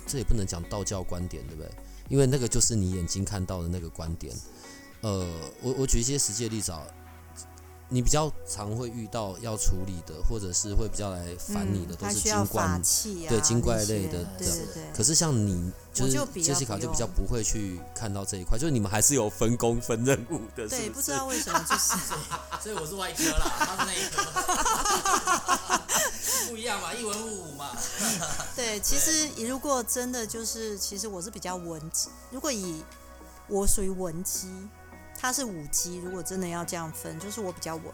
[0.05, 1.71] 这也不能讲道教观点，对不对？
[2.09, 4.35] 因为那个就是你眼睛看到的那个观点。
[5.03, 5.25] 呃，
[5.63, 6.83] 我我举一些实际例子啊，
[7.95, 12.81] 你比较常会遇到要处理的，或者是会比较来烦你的，嗯都是精怪。
[13.29, 14.83] 对精怪类的对对对。
[14.93, 21.95] 可是像你，就是我就比杰西卡就比较不会去看到这一块，就是你们还是有分工分任务的，对，不知道为什么就是
[22.61, 24.25] 所以我是外科啦，他是内科，
[26.51, 27.71] 不一样嘛，一文五武嘛。
[28.57, 28.81] 对。
[28.81, 32.09] 其实如果真的就是，其实我是比较文姬。
[32.33, 32.83] 如果以
[33.47, 34.49] 我属于文姬，
[35.19, 35.99] 他是武姬。
[35.99, 37.85] 如果真的要这样分，就是我比较稳，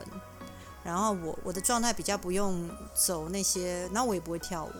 [0.83, 4.72] 然后我我的状态比较不用走那些，然后我也不会跳舞。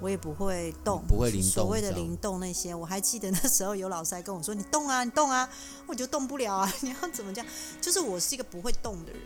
[0.00, 5.48] 我也不会动，不会灵动所谓的灵动那些，我还记得那时候有老师还跟我说：“你动啊，你动啊！”
[5.86, 6.70] 我就动不了啊！
[6.80, 7.46] 你要怎么讲？
[7.80, 9.22] 就是我是一个不会动的人。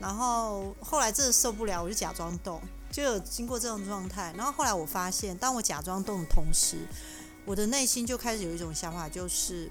[0.00, 4.34] 然后后来真的受不了，我就假装动，就有经过这种状态。
[4.36, 6.78] 然后后来我发现，当我假装动的同时，
[7.44, 9.70] 我的内心就开始有一种想法，就是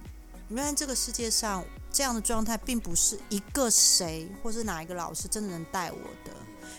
[0.50, 6.32] 原来这个世界上这样的状态，并不是一个谁或是哪一个老师真的能带我的，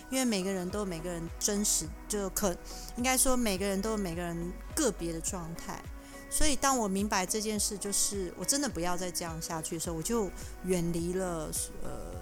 [0.09, 2.55] 因为每个人都有每个人真实，就可
[2.95, 5.81] 应该说每个人都有每个人个别的状态。
[6.29, 10.31] 所以，当我明白这件事，就是我真的不要再这样下去的时候，我就
[10.63, 11.51] 远离了
[11.83, 12.15] 呃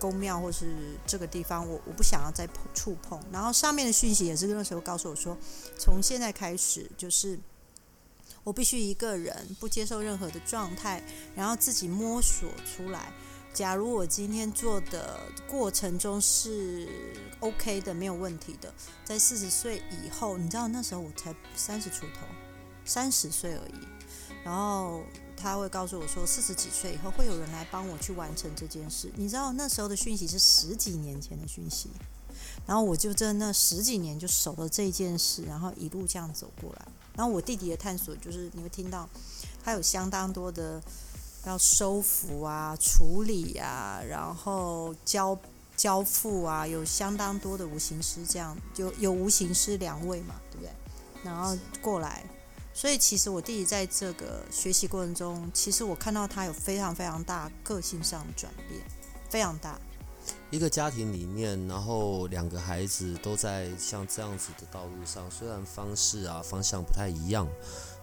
[0.00, 0.74] 宫庙或是
[1.06, 3.22] 这个地方，我我不想要再碰触碰。
[3.30, 5.36] 然后上面的讯息也是那时候告诉我说，
[5.78, 7.38] 从现在开始就是
[8.44, 11.02] 我必须一个人不接受任何的状态，
[11.34, 13.12] 然后自己摸索出来。
[13.54, 16.88] 假如我今天做的过程中是
[17.40, 18.72] OK 的，没有问题的，
[19.04, 22.26] 在四十岁以后，你知道那时候我才三十出头，
[22.84, 23.86] 三十岁而已，
[24.42, 25.02] 然后
[25.36, 29.12] 他会告诉我说，四十几岁以后会有人来帮我去完成这件事。
[29.16, 31.90] 你知道那时候的讯息是十几年前的讯息，
[32.66, 36.88] 然后我就在那十几年就守了这件事，然后一路这样走过来。
[37.14, 39.08] 然后我弟弟的探索就是你会听到，
[39.64, 40.82] 他有相当多的
[41.44, 45.38] 要收服啊、处理啊，然后交
[45.76, 50.72] 交付啊，有相当多的无形师这样，就有无形师两位嘛，对不对？
[51.22, 52.24] 然后过来，
[52.72, 58.80] 所以其实我弟弟在这个学习过程中，其实我看到他有非常非常大个性上的转变，
[59.28, 59.78] 非常大。
[60.52, 67.48] 一个家庭里面，然后两个孩子都在像这样子的道路上，虽然方式啊方向不太一样，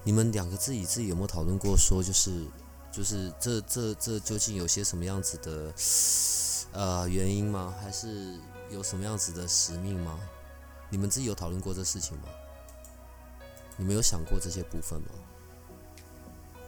[0.03, 2.43] 你们两个自己自己有没有讨论过说，就是
[2.91, 5.71] 就是这这这究竟有些什么样子的
[6.71, 7.71] 呃原因吗？
[7.79, 8.35] 还是
[8.71, 10.19] 有什么样子的使命吗？
[10.89, 12.23] 你们自己有讨论过这事情吗？
[13.77, 15.07] 你们有想过这些部分吗？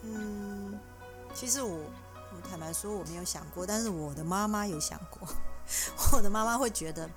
[0.03, 0.79] 嗯，
[1.33, 1.79] 其实我
[2.35, 5.27] 我坦白说我没有想过，但是我的妈妈有想过。
[6.13, 7.09] 我的妈妈会觉得，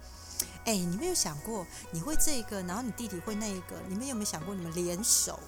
[0.64, 5.38] 哎、你没有想过你会这个，然后你弟弟会那个，你们有没有想过你们联手？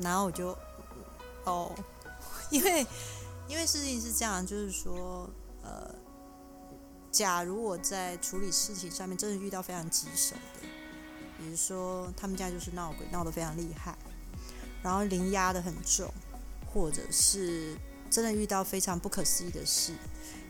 [0.00, 0.56] 然后我就
[1.44, 1.74] 哦，
[2.50, 2.86] 因为
[3.48, 5.28] 因为事情是这样，就是说，
[5.62, 5.94] 呃，
[7.10, 10.68] 假如我在处理事情上面真的遇到非常棘手的，
[11.38, 13.96] 比如说他们家就是闹鬼闹得非常厉害，
[14.82, 16.12] 然后灵压的很重，
[16.72, 17.76] 或者是
[18.10, 19.94] 真的遇到非常不可思议的事，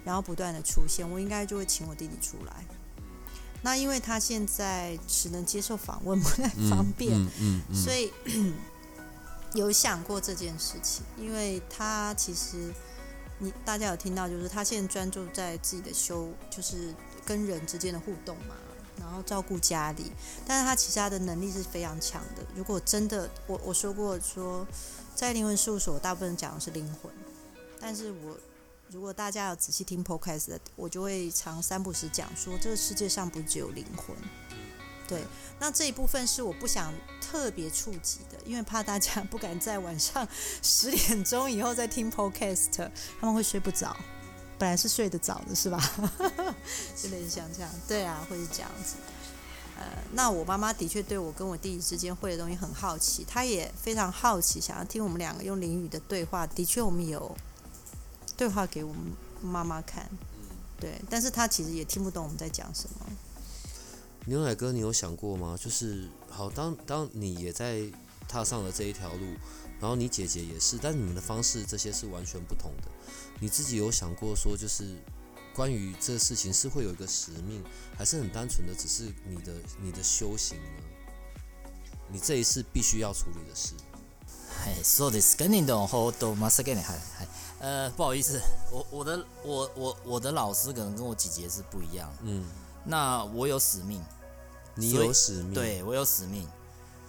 [0.04, 2.64] 然后不断的出现，我应该就会请我弟弟出来。
[3.61, 8.12] 那因为他现在只能接受访问，不太方便，嗯嗯嗯，所以
[9.54, 12.72] 有想过这件事情，因为他其实
[13.38, 16.94] 你大家有听到，就是他现在专注在自己的修，就是
[17.26, 18.54] 跟人之间的互动嘛，
[19.00, 20.12] 然后照顾家里，
[20.46, 22.42] 但是他其实他的能力是非常强的。
[22.54, 24.64] 如果真的，我我说过说，
[25.16, 27.12] 在灵魂事务所，大部分讲的是灵魂，
[27.80, 28.38] 但是我
[28.90, 34.16] 如果大家有仔细听 podcast，我就会常三不时讲说，这个世界上不只有灵魂。
[35.07, 35.22] 对，
[35.59, 40.27] 那这一部分是我不想特别触及的，因为怕大家不敢在晚上
[40.62, 43.96] 十点钟以后再听 podcast，他们会睡不着。
[44.59, 45.79] 本来是睡得早的，是吧？
[46.96, 48.96] 就类似像这样，对啊，会是这样子。
[49.77, 56.44] 呃，那我妈妈的确对我跟我弟弟之间会的东西很好奇，她也非常好奇，想要听我们两个用淋雨的对话。
[56.46, 57.37] 的确，我们有
[58.38, 59.03] 对话给我们
[59.42, 60.09] 妈妈看，
[60.79, 63.07] 对，但是她其实也听不懂我们在讲什么。
[64.27, 65.57] 牛奶哥，你有想过吗？
[65.61, 67.83] 就是好，当当你也在
[68.29, 69.27] 踏上了这一条路，
[69.81, 72.88] 然后你姐姐也是，但你们的方式这些是完全不同的。
[73.40, 74.96] 你自己有想过说，就是
[75.53, 77.64] 关于这个事情是会有一个使命，
[77.96, 80.83] 还是很单纯的只是你的你的修行呢？
[82.09, 83.74] 你这一次必须要处理的事。
[84.67, 85.38] はい、そうです。
[85.38, 87.27] 跟你的ほどまさげね、はいはい。
[87.59, 92.12] 呃，不好意思，我我的我我我的老师可能跟我姐姐是不一样。
[92.21, 92.45] 嗯，
[92.83, 94.03] 那我有使命，
[94.75, 96.47] 你所以有使命，，对我有使命，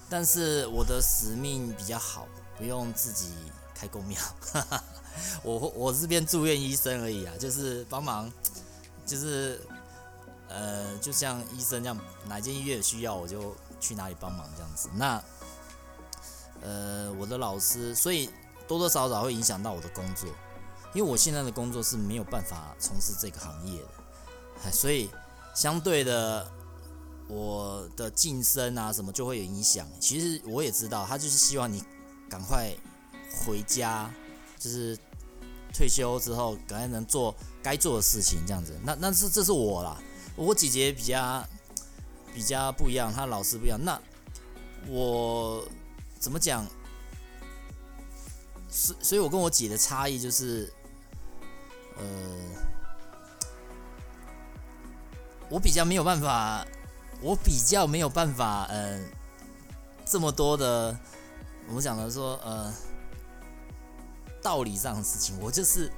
[0.09, 3.31] 但是我的使命比较好，不用自己
[3.75, 4.17] 开公庙。
[5.43, 8.31] 我我这边住院医生而已啊，就是帮忙，
[9.05, 9.61] 就是
[10.49, 11.99] 呃，就像医生这样，
[12.29, 14.89] 哪间医院有需要我就去哪里帮忙这样子。
[14.95, 15.21] 那
[16.62, 18.30] 呃，我的老师，所以
[18.68, 20.30] 多多少少会影响到我的工作，
[20.94, 23.82] 因为我现在的工作是没有办法从事这个行业
[24.64, 25.10] 的，所以
[25.56, 26.50] 相对的，
[27.28, 29.88] 我的晋升啊什么就会有影响。
[30.00, 31.84] 其实我也知道，他就是希望你
[32.30, 32.72] 赶快
[33.46, 34.12] 回家，
[34.58, 34.98] 就是
[35.74, 38.78] 退休之后赶快能做该做的事情这样子。
[38.84, 39.98] 那那是这是我啦，
[40.36, 41.44] 我姐姐比较
[42.34, 43.80] 比较不一样，她老师不一样。
[43.84, 44.00] 那
[44.88, 45.64] 我
[46.20, 46.66] 怎么讲？
[48.70, 50.72] 所所以，我跟我姐的差异就是，
[51.98, 52.04] 呃，
[55.50, 56.64] 我比较没有办法，
[57.20, 59.02] 我比较没有办法，呃，
[60.06, 60.96] 这么多的，
[61.68, 62.72] 我们讲的说，呃，
[64.40, 65.92] 道理上的事情，我就是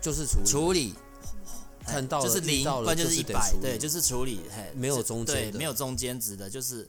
[0.00, 0.46] 就是处理。
[0.46, 0.94] 处理，
[1.86, 6.88] 哎看到了就是零，遇到了不然就就是一百，对，就是处理，嘿，没有中间的对没有中间值的，就是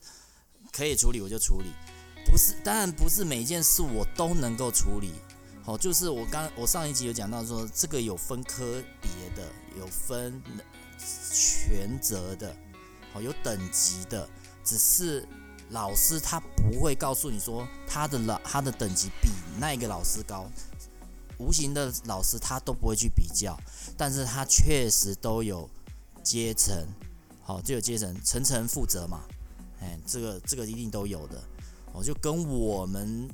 [0.71, 1.71] 可以处理我就处理，
[2.29, 5.13] 不是，当然不是每件事我都能够处理。
[5.63, 10.41] 好，就是我刚我上一集有讲到说，这个有分科别的，有分
[11.33, 12.55] 全责的，
[13.11, 14.29] 好，有等级的，
[14.63, 15.27] 只是
[15.71, 20.49] 老师他不会告诉你说他的老他的等级比那个老师高，
[21.37, 23.57] 无形的老师他都不会去比较，
[23.97, 25.69] 但是他确实都有
[26.23, 26.87] 阶层，
[27.41, 29.21] 好，就有阶层，层层负责嘛，
[29.81, 31.43] 哎，这个这个一定都有的，
[31.97, 33.27] 哦，就跟我们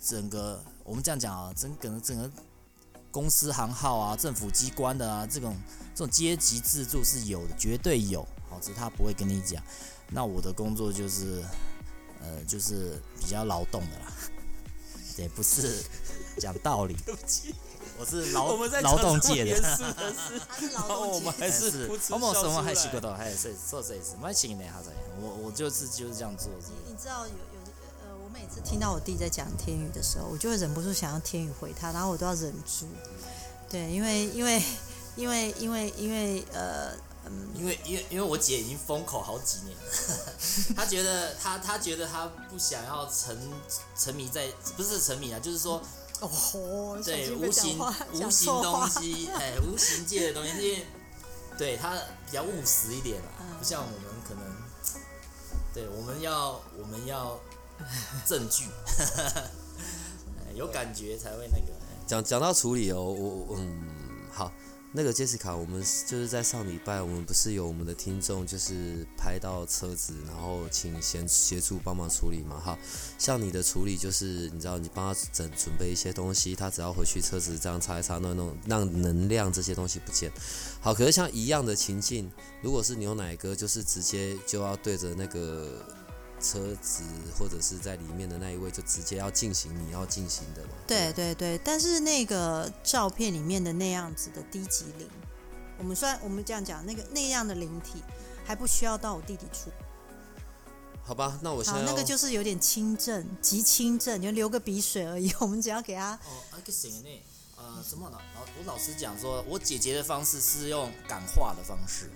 [0.00, 2.30] 整个我们这样讲啊，整个整个
[3.10, 5.56] 公司行号啊，政府机关的啊，这种
[5.92, 9.60] 这种阶级制度是有的，绝对有，好，只是他不会跟你讲。
[10.12, 11.42] 那我的工作就是，
[12.20, 14.12] 呃，就是比较劳动的啦，
[15.18, 15.82] 也不是
[16.38, 16.94] 讲道理。
[17.04, 17.54] 对不起，
[17.98, 19.60] 我是劳 劳动界的。
[20.46, 24.64] 他是劳动我们还是什么还是个到，还是做这一次，蛮行的，
[25.20, 26.48] 我我就是就是这样做。
[26.88, 27.34] 你知道有
[28.40, 32.88] 每次听到我弟在讲天宇的时候，我就会忍不住想要天宇回他，然后我都要忍住。
[33.68, 34.62] 对，因为因为
[35.14, 36.92] 因为因为因为呃
[37.26, 40.32] 嗯，因为因为因为我姐已经封口好几年了，
[40.74, 43.38] 她觉得她她觉得她不想要沉
[43.94, 45.82] 沉迷在不是沉迷啊，就是说
[46.20, 46.30] 哦，
[46.96, 47.78] 小对无形
[48.14, 50.86] 无形东西，哎，无形界的东西，因为
[51.58, 54.42] 对她比较务实一点啦，嗯不像我们可能，
[55.74, 57.38] 对我们要我们要
[58.26, 58.64] 证据，
[60.54, 61.72] 有感觉才会那个。
[62.06, 63.80] 讲讲到处理哦，我嗯
[64.32, 64.52] 好，
[64.92, 72.76] 那个 Jessica，我们就是在上礼拜，我们不是有我们的听众就是拍到车子，然后请先协助帮忙处理嘛哈。
[73.16, 80.32] 像你的处理就是你知道，你帮他整准备一些东西，他只要回去车子这样擦一擦，弄弄让能量这些东西不见。
[80.80, 82.28] 好，可是像一样的情境，
[82.60, 85.86] 如果是牛奶哥，就是直接就要对着那个。
[86.40, 87.02] 车子
[87.38, 90.70] 或者是在里面的那一位，就直接要进行你要进行的嘛？
[90.86, 95.08] 对对对，但是那个照片里面的那样子的低级灵，
[95.78, 98.02] 我们算我们这样讲，那个那样的灵体
[98.44, 99.70] 还不需要到我弟弟处。
[101.02, 105.32] 好吧，那我好，那个就是有点轻症，极轻症，就流个鼻水而已。
[105.40, 107.22] 我们只要给他哦，那个行呢？
[107.56, 112.08] 呃，什么老老我老实讲说，我姐姐的方式是用感化的方式，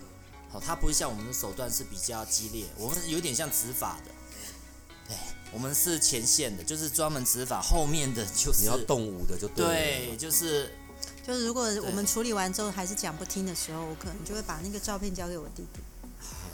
[0.49, 4.11] 好，它不会像我们的手段是比较激烈，我们有点像执法的。
[5.51, 10.69] 我们是前线的，就是专门执法，后面的就是你要动武的就对，就是
[11.25, 15.79] 就是如果我们处理完之后还是讲不听的时候，我可能就会把那个照片交给我弟弟。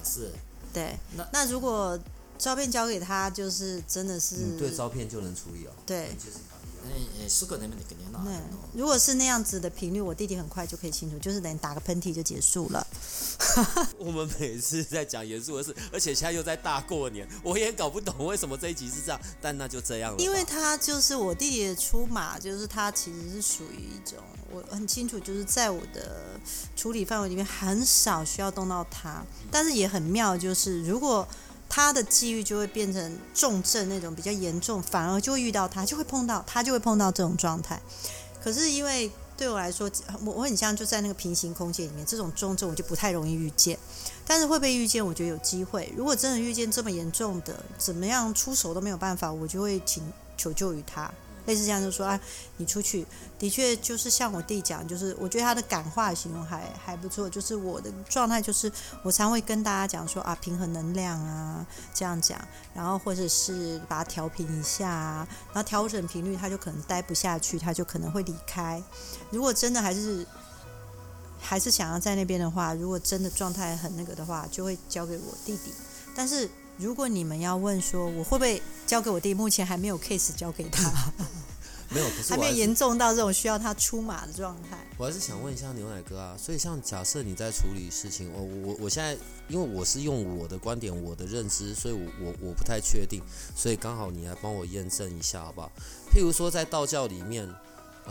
[0.03, 0.31] 是，
[0.73, 0.95] 对。
[1.15, 1.97] 那那如果
[2.37, 5.71] 照片交给他，就是真的是对照片就能处理哦。
[5.85, 6.09] 对。
[8.73, 12.85] 如果是那样子的频率，我弟弟很快就可以清楚，就是等打个喷嚏就结束了。
[13.97, 20.17] 我们每次在讲严肃的事，而且现在又在大过年，我也搞不懂为什么这一集是这样，但那就这样了。
[20.19, 24.19] 因为他就是我弟弟的出马，就是他其实是属于一种，
[24.51, 26.39] 我很清楚，就是在我的
[26.75, 31.27] 处理范围里面很少需要动到他，但是也很妙，就是如果。
[31.73, 37.81] 他的际遇就会变成重症那种比较严重，反而就会遇到他，就会碰到他，就会碰到这种状态。
[38.43, 39.89] 可是因为对我来说，
[40.25, 43.79] 我我很像就在那个平行空间里面，这种重症我就不太容易遇见。
[44.27, 45.93] 但是会被遇见，我觉得有机会。
[45.95, 50.03] 如果真的遇见这么严重的，怎么样出手都没有办法，我就会请
[50.35, 51.09] 求救于他。
[51.45, 52.19] 类似这样就说啊，
[52.57, 53.05] 你出去
[53.39, 57.29] 的确就是像我弟讲，就是我觉得他的感化形容还还不错。
[57.29, 58.71] 就是我的状态就是
[59.03, 62.39] 我常会跟大家讲说啊，平衡能量啊，这样讲，
[62.73, 68.81] 然后或者是把它调平一下啊，然后调整频率，他就可能待不下去，他就可能会离开。
[69.29, 70.25] 如果真的还是
[71.39, 75.73] 还是想要在那边的话，如果真的状态很那个的话，就会交给我弟弟。
[76.15, 76.49] 但是。
[76.77, 80.91] 如果你们要问说我会不会交给我弟，目前还没有 case 交给他，
[81.89, 84.77] 没有，可是还没有严重到这种需要他出马的状态。
[84.97, 89.15] 我还是想问一下牛奶哥啊，所以像假设你在处理事情，我我我现在
[89.47, 93.21] 因为我是用我的观点、我的认知，所以我我我不太确定，
[93.55, 95.71] 所以刚好你来帮我验证一下好不好？
[96.11, 97.47] 譬如说在道教里面。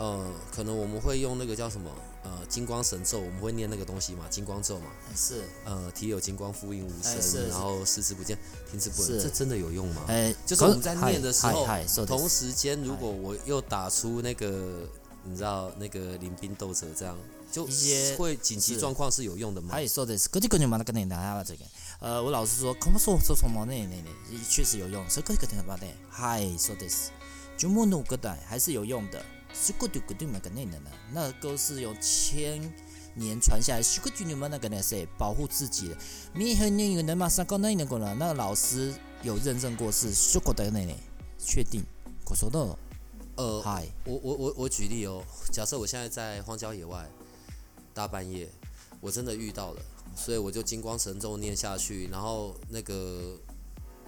[0.01, 1.87] 呃，可能我们会用那个叫什么
[2.23, 4.87] 呃金光神咒，我们会念那个东西嘛，金光咒嘛。
[5.15, 5.43] 是。
[5.63, 8.35] 呃，体有金光，复印无声，然后视之不见，
[8.71, 10.05] 听之不闻，这真的有用吗？
[10.07, 11.67] 哎，就是我们在念的时候，
[12.07, 14.79] 同时间如果我又打出那个，
[15.23, 17.15] 你知道那个临兵斗者这样，
[17.51, 19.75] 就一些会紧急状况是有用的吗？
[19.75, 21.63] 哎，说的是，根据根据嘛，那个年代这个，
[21.99, 27.11] 呃，我老实说，恐怕说说从毛那那那，确实有用，所以根据根据嘛的，嗨，说的是，
[27.55, 29.23] 就木努个代还是有用的。
[29.53, 32.61] 是古丢古丢那个内能的，那都是由千
[33.15, 33.81] 年传下来。
[33.81, 34.81] 是古丢你们那个呢？
[34.81, 35.97] 是保护自己的。
[36.33, 38.15] 你和你有能马上搞那那个了？
[38.15, 38.93] 那个老师
[39.23, 40.97] 有认证过是是古的内内，
[41.37, 41.83] 确定。
[42.25, 42.77] 我说的。
[43.35, 45.23] 呃，嗨，我我我我举例哦。
[45.51, 47.09] 假设我现在在荒郊野外，
[47.93, 48.49] 大半夜，
[48.99, 49.81] 我真的遇到了，
[50.15, 53.39] 所以我就金光神咒念下去，然后那个。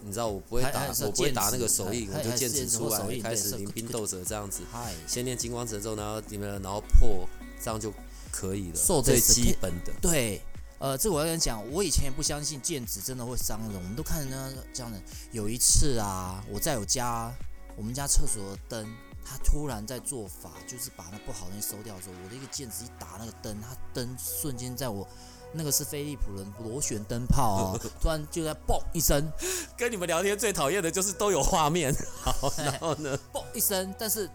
[0.05, 4.63] 你知道我不会打，我不会打那个手印，我就剑指出来，开始临兵斗者这样子。
[5.07, 7.27] 先练金光神咒，然后你们然后破，
[7.61, 7.93] 这样就
[8.31, 9.01] 可以了。
[9.01, 9.93] 最基本的。
[10.01, 10.41] 对，
[10.79, 15.01] 呃，这我要跟你讲，我以前也不相信剑指真的会伤人，我们都看人家这样的。
[15.31, 17.33] 有一次啊，我在我家，
[17.77, 18.85] 我们家厕所的灯，
[19.23, 25.07] 它突然在做法，就是把那不好的东西收掉的时候，我的一个剑指一打那个灯，它灯瞬间在我。
[25.55, 29.31] 那个是飞利浦的螺旋灯泡哦， 突然就在嘣一声。
[29.77, 34.27] 跟你们聊天最讨厌的就是都有画面， 好，然后呢，嘣一声，但是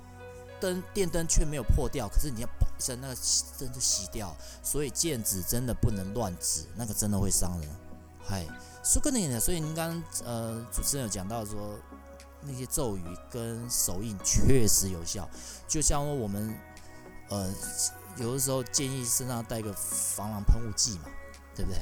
[0.61, 3.16] 灯电灯却没有破掉，可是你要嘣一声，那个
[3.59, 4.35] 灯就熄掉。
[4.62, 7.69] 所以剑指真的不能乱指，那个真的会伤人。
[8.25, 8.47] 嗨，
[8.85, 9.41] 说跟你呢？
[9.41, 11.77] 所以您刚呃主持人有讲到说，
[12.43, 15.29] 那些咒语跟手印确实有效，
[15.66, 16.57] 就像我们
[17.31, 17.53] 呃。
[18.19, 21.05] 有的时候建议身上带个防狼喷雾剂嘛，
[21.55, 21.81] 对不对？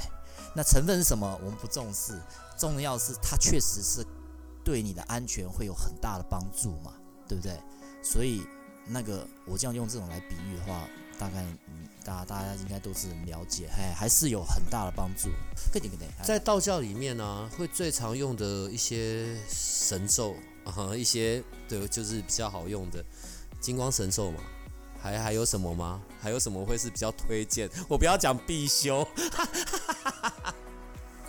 [0.54, 1.38] 那成分是什么？
[1.42, 2.18] 我们不重视，
[2.58, 4.04] 重要是它确实是
[4.64, 6.92] 对你的安全会有很大的帮助嘛，
[7.28, 7.58] 对不对？
[8.02, 8.42] 所以
[8.86, 11.44] 那个我这样用这种来比喻的话，大概
[12.04, 15.28] 大家大家应该都是了解，哎，还是有很大的帮助。
[16.24, 20.34] 在道教里面呢，会最常用的一些神咒，
[20.64, 23.04] 啊一些对，就是比较好用的
[23.60, 24.40] 金光神兽嘛。
[25.06, 26.02] 还还有什么吗？
[26.20, 27.70] 还有什么会是比较推荐？
[27.86, 29.06] 我不要讲必修。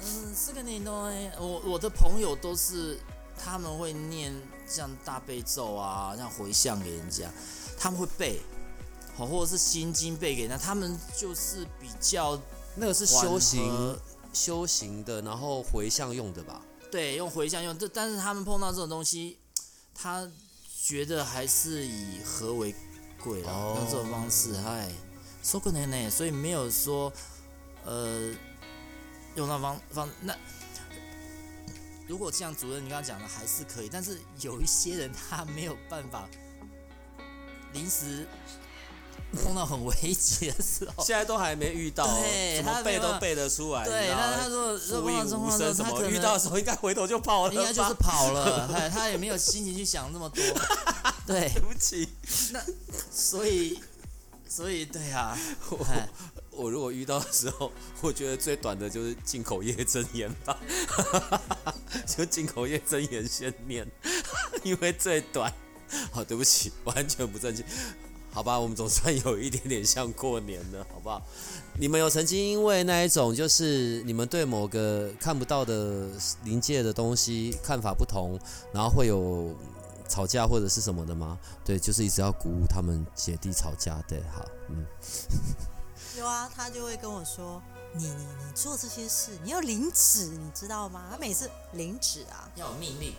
[0.01, 0.91] 嗯，这个年都，
[1.38, 2.97] 我我的朋友都是
[3.38, 4.34] 他们会念
[4.67, 7.32] 像大悲咒啊，像回向给人家，
[7.78, 8.41] 他们会背，
[9.15, 12.39] 好，或者是心经背给人家，他们就是比较
[12.75, 13.99] 那个是修行
[14.34, 16.61] 修行的，然后回向用的吧？
[16.89, 19.38] 对，用回向用，这但是他们碰到这种东西，
[19.93, 20.28] 他
[20.84, 22.73] 觉得还是以和为
[23.28, 24.89] 贵了，用这种方式，嗨，
[25.43, 27.11] 说可能呢，所以没有说，
[27.84, 28.34] 呃。
[29.36, 30.36] 用那方方那，
[32.07, 36.28] 如果像主任你刚刚讲的还是可以，但是有一些人他没有办法，
[37.71, 38.25] 临时
[39.34, 43.84] 碰到很危急的时候， 现在都还没遇到，怎么背都背得出来。
[43.86, 50.43] 对，那他说无影无声，什么遇到的时候应该回头就跑了，应该就是跑了， 哎，他也没有心情去想那么多。
[51.28, 52.07] 对，对不起，
[52.51, 52.61] 那
[53.11, 53.80] 所以
[54.47, 55.38] 所以对啊，
[56.51, 57.71] 我如果遇到的时候，
[58.01, 60.57] 我觉得最短的就是进口业真言吧，
[62.07, 63.86] 就进口业真言先念，
[64.63, 65.53] 因为最短。
[66.11, 67.63] 好，对不起，完全不正经。
[68.32, 71.21] 好吧，我们总算有一点点像过年了， 好不好？
[71.80, 76.07] 你们有曾经因为那一种，就是你们对某个看不到的
[76.43, 78.39] 临界的东西看法不同，
[78.71, 79.55] 然后会有
[80.07, 81.38] 吵架或者是什么的吗？
[81.65, 84.01] 对，就是一直要鼓舞他们姐弟吵架。
[84.07, 84.86] 对，好，嗯。
[86.17, 87.61] 有啊，他就会跟我说
[87.93, 93.13] ：“你你你做这些事，你要领旨，你知道吗？”他每次领旨啊，要有命令，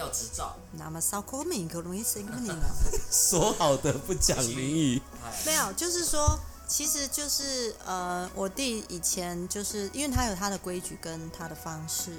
[0.00, 0.56] 要执照。
[0.72, 2.64] 那么骚口敏可容易生个你呢？
[3.10, 5.02] 说好的不讲淋雨，
[5.46, 12.12] 没有，就是说，其实就是呃，我弟以前就是因为他有他的规矩跟他的方式，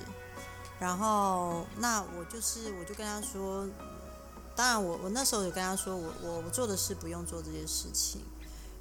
[0.80, 3.68] 然后那我就是我就跟他说，
[4.56, 8.22] 当然我我那时候有跟他说，我我我做的事不用做这些事情。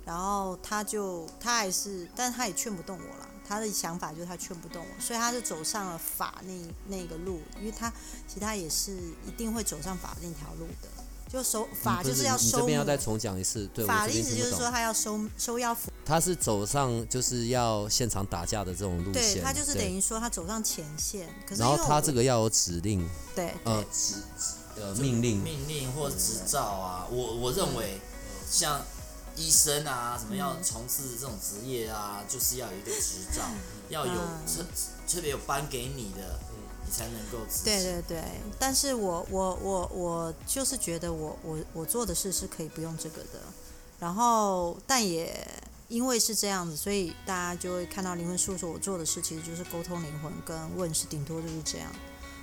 [0.02, 3.28] 然后他就他还是，但他也劝不动我了。
[3.50, 6.52] 他的想法就是他劝不动我，所以他就走上了法那
[6.86, 7.40] 那个路。
[7.58, 7.92] 因为他
[8.28, 8.92] 其实他也是
[9.26, 10.88] 一定会走上法那条路的。
[11.28, 12.60] 就收法就是要收。
[12.60, 13.84] 这边要再重讲一次，对。
[13.84, 15.90] 法的意思就是说他要收收妖符。
[16.04, 19.34] 他是走上就是要现场打架的这种路线。
[19.34, 21.28] 对他就是等于说他走上前线。
[21.44, 23.04] 可是然后他这个要有指令。
[23.34, 23.52] 对。
[23.64, 24.14] 呃，指
[24.76, 25.42] 呃命令。
[25.42, 27.98] 命令或执照啊，我我认为
[28.48, 28.80] 像。
[29.40, 33.42] 医生啊，什么要从事这种职业啊，就是要有一个执照，
[33.88, 34.12] 要有
[34.46, 34.62] 特
[35.08, 36.38] 特别有颁给你的，
[36.84, 37.38] 你才能够。
[37.64, 38.22] 对对对，
[38.58, 43.40] 但是我我我我就是觉得我我我做的事是可以不用这个的，
[43.98, 45.34] 然后但也
[45.88, 51.90] 因为是这样子，所以大家就会看到灵魂术说我做的事其实就是沟通灵魂跟问世，顶多就是这样。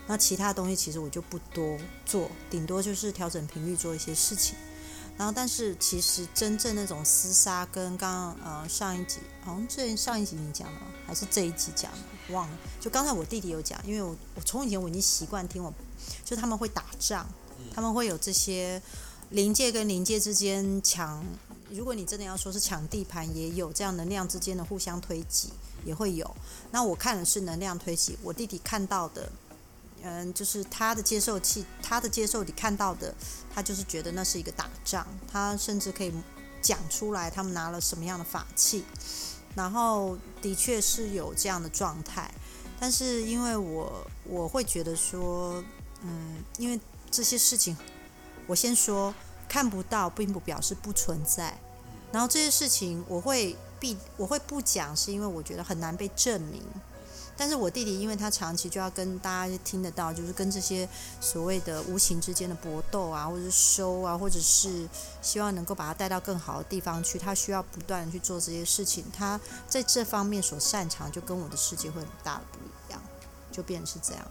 [0.08, 4.56] 那其他东西其实我就不多做，顶多就是调整频率做一些事情。
[5.18, 12.58] 然后，但是其实真正那种厮杀，跟刚刚呃上一集，好像这上一集你讲的，还是这一集讲的，忘了。
[12.80, 15.74] 就刚才我弟弟有讲，因为我我从以前我已经习惯听我，
[16.24, 17.26] 就他们会打仗，
[17.74, 18.80] 他们会有这些
[19.32, 21.26] 灵界跟灵界之间抢。
[21.72, 25.52] 如果你真的要说是抢地盘，也有这样能量之间的互相推挤，
[25.84, 26.36] 也会有。
[26.72, 29.30] 那我看的是能量推挤，我弟弟看到的。
[30.04, 33.14] 嗯，就是他的接受器，他的接受你看到的，
[33.54, 36.14] 他就是觉得那是一个打仗，他甚至可以
[36.62, 38.86] 讲出来他们拿了什么样的法器，
[39.56, 42.34] 然后的确是有这样的状态，
[42.80, 45.64] 但是因为我我会觉得说，
[46.04, 46.80] 嗯，因为
[47.12, 47.76] 这些事情，
[48.46, 49.14] 我先说
[49.50, 51.58] 看不到，并不表示不存在，
[52.12, 56.62] 然后这些事情我会必我会不讲，是因为我觉得很难被证明。
[57.38, 60.90] 但是我弟弟，因为他长期就要跟大家听得到，就是跟这些
[61.22, 64.90] 所谓的无形之间的搏斗啊，或者是收啊，或者是
[65.22, 69.06] 希望能够把他带到更好的地方去，他需要不断的去做这些事情。
[69.16, 73.00] 他在这方面所擅长，就跟我的世界会很大的不一样，
[73.52, 74.26] 就变成是这样。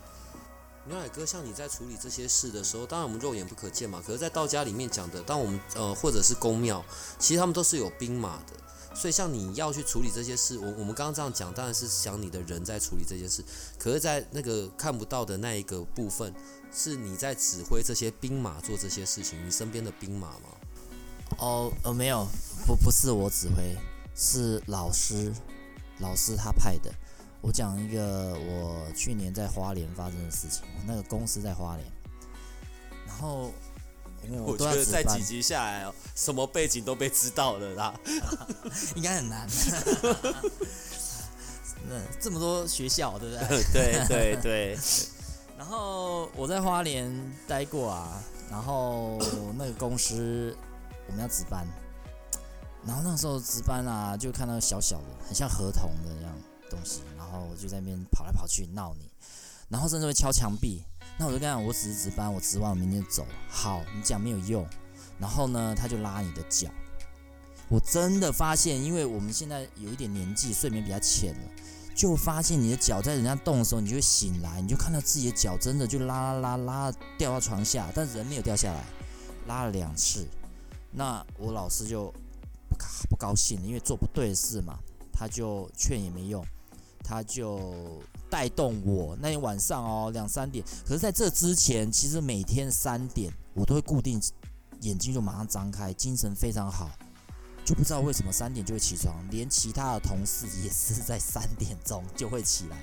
[0.89, 6.85] 牛奶哥，像你在处理这些事的时候，当然我们肉眼不可见嘛，可是，在道家里面讲的，当我们呃或者是宫庙，
[7.19, 8.66] 其实他们都是有兵马的。
[8.97, 13.45] 所以，像你要去处理这些事，我我们刚刚这样讲，当然是想你的人在处理这件事。
[13.79, 16.33] 可是，在那个看不到的那一个部分，
[16.73, 19.39] 是你在指挥这些兵马做这些事情。
[19.47, 20.49] 你身边的兵马吗？
[21.39, 22.27] 哦，呃，没有，
[22.67, 23.77] 不，不是我指挥，
[24.15, 25.31] 是老师，
[25.99, 26.91] 老师他派的。
[27.43, 31.87] 我讲一个我去年在花莲发生的事情，我那个公司在花莲，
[33.07, 33.53] 然后。
[34.45, 37.95] 我觉得在几集下来哦，什么背景都被知道了啦，
[38.97, 39.49] 应该很难。
[41.89, 43.63] 那这么多学校，对不对？
[43.73, 44.79] 对 对对。
[45.57, 47.11] 然后我在花莲
[47.47, 49.19] 待过啊，然后
[49.57, 50.57] 那个公司
[51.07, 51.67] 我们要值班，
[52.85, 56.33] 然后那时候值班啊，就看到小小的，很像合同的一样
[56.69, 59.09] 东西，然后我就在那边跑来跑去闹你，
[59.69, 60.83] 然后甚至会敲墙壁。
[61.19, 63.27] 那我就跟他讲，我只是值班，我值完我明天走。
[63.49, 64.67] 好，你讲没有用。
[65.19, 66.69] 然后呢，他就拉你的脚。
[67.69, 71.41] 我真的发现，因为我们现在有一点年纪，睡眠比较浅了。
[71.95, 78.85] 就发现你的脚在人家动的时候，你就会醒来，你就看到自己的脚真的就拉拉拉拉掉到床下，但人没有掉下来，
[79.47, 80.27] 拉了两次。
[80.93, 82.13] 那我老师就
[82.69, 82.77] 不
[83.09, 84.79] 不高兴了，因为做不对的事嘛，
[85.11, 86.45] 他就劝也没用，
[87.03, 94.21] 他就带动我那天晚上哦两三点，可是在这之前，其实每天三点我都会固定
[94.81, 96.91] 眼睛就马上张开，精神非常好。
[97.65, 102.77] 就不知道为什么三点就会起床，连其他的同事也是在三点钟就会起来。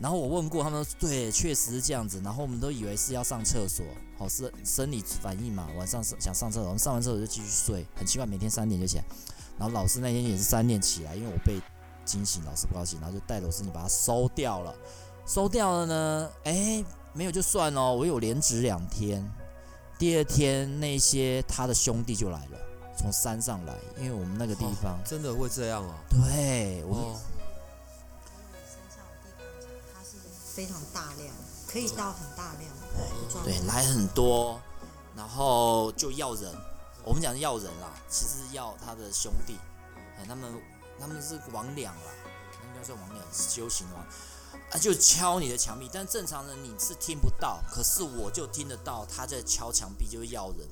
[0.00, 2.20] 然后我问过他们，对，确实是这样子。
[2.24, 3.84] 然后我们都以为是要上厕所，
[4.18, 7.86] 好是生理反应嘛，晚上想上厕所，我们上完厕所就继续睡。
[7.94, 9.04] 很奇怪，每天三点就起来。
[9.58, 11.60] 然后老师那天也是三点起来，因为我被
[12.06, 14.74] 惊醒，老师不高兴，然后就带老师你把它收掉了。
[15.26, 16.82] 收掉了呢，哎，
[17.12, 19.28] 没有就算哦，我有连值两天。
[19.98, 22.58] 第二天那些他的兄弟就来了。
[22.98, 25.92] 从山上来，因为我们那个地方真的会这样哦。
[26.08, 27.14] 对，我们
[30.02, 30.18] 是
[30.54, 31.28] 非常大量，
[31.66, 32.72] 可以到很大量。
[33.44, 34.58] 对，来很多，
[35.14, 36.50] 然后就要人。
[37.04, 39.58] 我们讲要人啦，其实要他的兄弟，
[40.18, 40.50] 哎，他们
[41.00, 42.12] 他们是王两啦，
[42.62, 44.04] 应该算王两，修行的王
[44.70, 45.88] 啊，就敲你的墙壁。
[45.92, 50.68] 但正常人你是听不到，可是我就听得到他在敲墙壁，就是要人。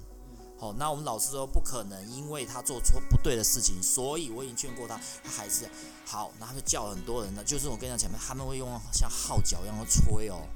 [0.61, 5.68] 哦，那我们老师说不可能，因为他做错不对的事情，所以我已经劝过他，他还是
[6.07, 10.47] 好，然后就叫很多人呢，就是我跟你讲前面，他们会用像号角一样的吹哦，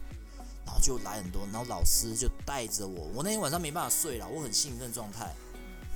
[0.64, 5.34] 然后就来很多，然后老师就带着我，我那天晚上没办法睡了，我很兴奋状态，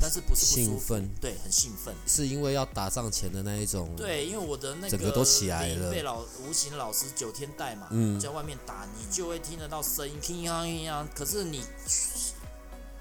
[0.02, 11.62] 但是不是兴奋，对，很兴奋，是因为要打仗前的那一种，对，因为我的那个整个都起来了，被老无形老师九天带嘛，嗯，在外面打，你就会听得到声音，听啊听啊，可是你。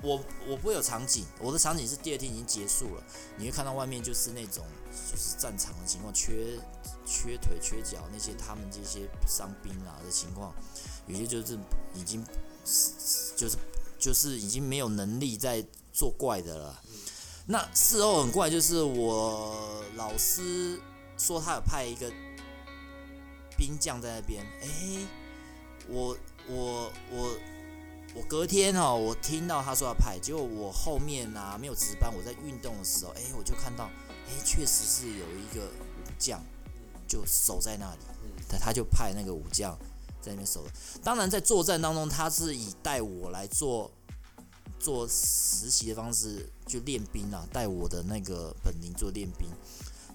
[0.03, 3.03] 我我不会有场景，我的场景是第二天已经结束了，
[3.37, 4.65] 你会看到外面就是那种
[5.11, 6.57] 就是战场的情况，缺
[7.05, 10.51] 缺腿缺脚那些他们这些伤兵啊的情况，
[11.05, 11.55] 有些就是
[11.93, 12.25] 已经
[13.35, 13.57] 就是
[13.99, 16.81] 就是已经没有能力在作怪的了。
[17.51, 20.79] 那事后很怪，就是我老师
[21.17, 22.09] 说他有派一个
[23.57, 24.67] 兵将在那边，哎，
[25.87, 27.37] 我我我。
[28.13, 33.85] 我隔天哦，我听到他说要派，结果我后面啊没有值班，我在运动的时候，哎，我就看到，
[34.27, 36.43] 哎，确实是有一个武将
[37.07, 37.99] 就守在那里，
[38.49, 39.79] 他他就派那个武将
[40.19, 40.61] 在那边守。
[41.01, 43.89] 当然在作战当中，他是以带我来做
[44.81, 49.47] 做实习的方式就练兵啊，带我的那个本领做练兵。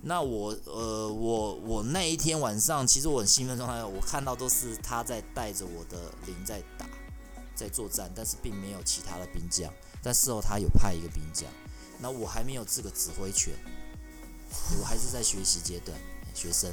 [0.02, 6.86] 那我呃我我那一天晚上，其实我很兴奋状态，我看到都是他在带着我的灵在打。
[7.54, 9.72] 在作战，但是并没有其他的兵将。
[10.02, 11.48] 但事后他有派一个兵将，
[11.98, 13.54] 那我还没有这个指挥权，
[14.78, 15.98] 我还是在学习阶段，
[16.34, 16.70] 学生。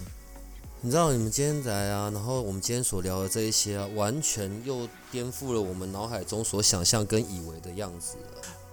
[0.86, 8.18] 你知道你们今天来啊，然后我们今天所聊的这一些啊，完全又颠覆了我们脑海中所想象跟以为的样子。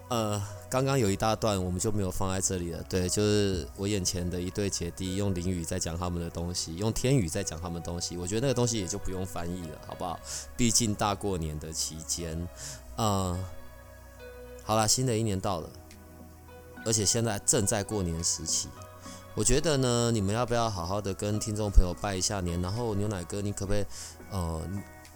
[0.09, 2.83] 呃，刚刚有一大段我们就没有放在这里了。
[2.89, 8.17] 对，就是我眼前的一对姐弟用淋语在讲他们的东西，用天语在讲他们东西。
[8.17, 10.19] 我觉得那个东西也就不用翻译了，好不好？
[10.57, 12.37] 毕竟大过年的期间，
[12.97, 13.41] 嗯，
[14.65, 15.71] 好了，新的一年到了，
[16.85, 18.69] 而且现在正在过年时期。
[19.35, 22.61] 我觉得呢，你们要不要好好的跟听众朋友拜一下年？
[22.61, 23.85] 然后牛奶哥，你可不可以，
[24.31, 24.62] 呃？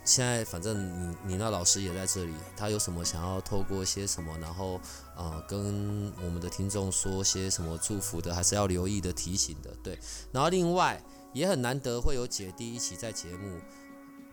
[0.07, 4.79] 现在反正你你那老师也在这里，他有什么想要透过些什么，然后
[5.17, 9.99] 呃跟我们的听众说些什么祝福的，还是要留意的提醒的，对。
[10.31, 11.03] 然后另外
[11.33, 13.59] 也很难得会有姐弟一起在节目，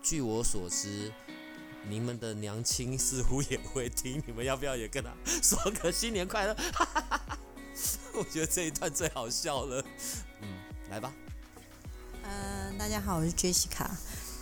[0.03, 1.09] 据我所知，
[1.87, 6.53] 你们的娘亲似乎也会听，你们要不要也跟他说个新年快乐？
[6.73, 7.37] 哈哈哈
[8.13, 9.83] 我觉得这一段最好笑了，
[10.41, 10.47] 嗯，
[10.89, 11.11] 来吧。
[12.23, 13.87] 嗯，大家好，我是 Jessica。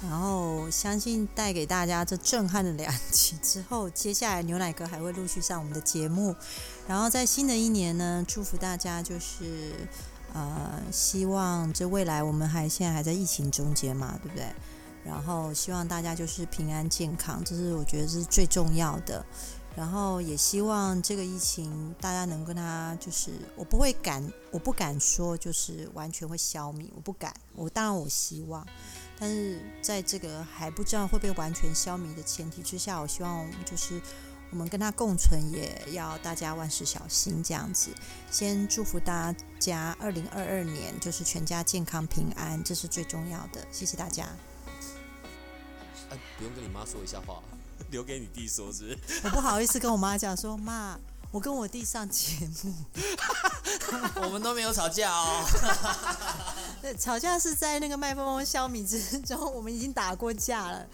[0.01, 6.33] 然后相信带给大家这震撼的两集之后，接下来牛奶哥还会陆续上我们的节目。
[6.87, 9.73] 然后在新的一年呢，祝福大家就是
[10.33, 14.45] 呃，希望这未来我们还现在还在疫情中间嘛，对不对？
[15.03, 19.25] 然后希望大家就是平安健康，这是我觉得是最重要的。
[19.79, 24.21] 然后也希望这个疫情大家能跟他就是我不会敢，
[24.51, 27.33] 我不敢说就是完全会消弭，我不敢。
[27.55, 28.67] 我当然我希望。
[29.17, 34.01] 但是在这个还不知道会不会完全消弭的前提之下，我希望就是
[34.49, 37.91] 我们跟他共存，也要大家万事小心这样子。
[38.29, 43.65] 先祝福大家二零二二年就是全家健康平安，这是最重要的。
[43.71, 44.27] 谢谢大家。
[46.09, 47.41] 哎，不用跟你妈说一下话，
[47.91, 49.21] 留给你弟说是不是？
[49.25, 50.97] 我不好意思跟我妈讲说，妈，
[51.31, 52.73] 我跟我弟上节目，
[54.23, 55.43] 我们都没有吵架哦。
[56.81, 60.85] 对，吵架是在那个麦克风消弭之中，我们已经打过架了。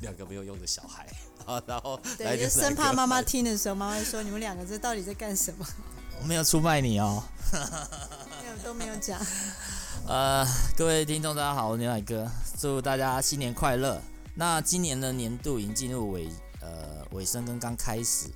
[0.00, 1.06] 两个没有用的小孩
[1.46, 5.66] 啊，然后对，就生怕妈妈听的时候，妈妈会说你们两个这到底在干什么？
[6.20, 7.22] 我没有出卖你哦，
[7.52, 9.20] 没有都没有讲。
[10.06, 14.00] 呃，各位听众大家好，我牛奶哥，祝大家新年快乐。
[14.36, 16.28] 那今年的年度已经进入尾
[16.60, 18.26] 呃尾声跟刚开始，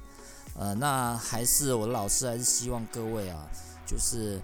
[0.55, 3.49] 呃，那还是我的老师还是希望各位啊，
[3.85, 4.41] 就是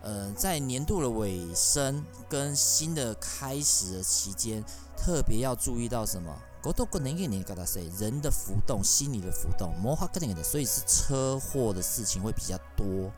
[0.00, 4.64] 呃在年度的尾声跟新的开始的期间，
[4.96, 6.32] 特别要注意到什么？
[6.62, 13.10] 沟通能给你跟他 say 人的浮动，心理的浮动，魔化更的，所以是车祸的事情会比较多，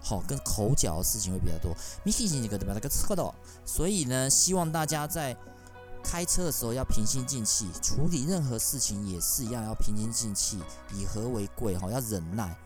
[0.00, 1.76] 好，跟口角的事情会比较多。
[2.04, 2.72] 米奇星这个对吧？
[2.72, 5.36] 那个车的，所以呢，希望大家在。
[6.08, 10.60] 开车的时候要平心静气，处理任何事情也是一样，要平心静气，
[10.94, 12.56] 以和为贵哈，要忍耐。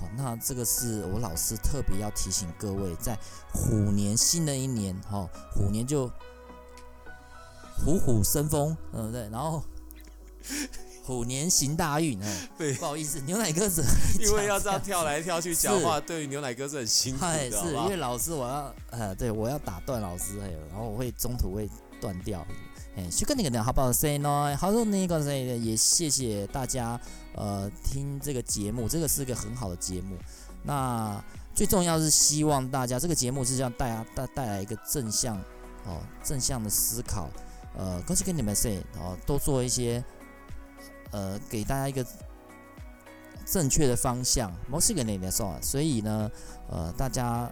[0.00, 3.18] 好，那这个是我老师特别要提醒各位，在
[3.52, 6.10] 虎年新的一年哈，虎年就
[7.84, 9.62] 虎虎生风，嗯对，然后
[11.04, 13.84] 虎年行大运，哎，对，不好意思，牛奶哥子，
[14.18, 21.68] 因为要这样跳来跳去讲话，对于牛奶哥是很辛苦的，是因为老师我要呃，对我要打断老师，还有然后我会中途会
[22.00, 22.42] 断掉。
[22.96, 27.00] 哎，去跟你讲好不好？Say no，好多那个 say 也谢谢大家，
[27.34, 30.16] 呃，听这个节目，这个是个很好的节目。
[30.64, 31.22] 那
[31.54, 35.36] 最重要是希望大家这个节目是要带带带来一个正向
[35.86, 37.30] 哦，正向的思考。
[37.76, 40.04] 呃，恭喜跟你们 say 哦，多做一些
[41.12, 42.04] 呃，给大家一个
[43.46, 44.52] 正确的方向。
[44.68, 46.28] 莫西跟你们说，所以呢，
[46.68, 47.48] 呃，大家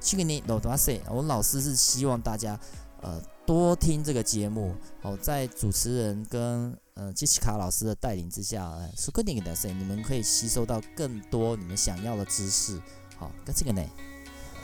[0.00, 2.58] 去跟你老多 say，我老师是希望大家
[3.02, 3.22] 呃。
[3.46, 12.76] 多听这个节目哦，在主持人跟呃杰西卡老师的带领之下，哎，说更点给大家，你们可以吸收到更多你们想要的知识。
[13.16, 13.80] 好，跟这个呢，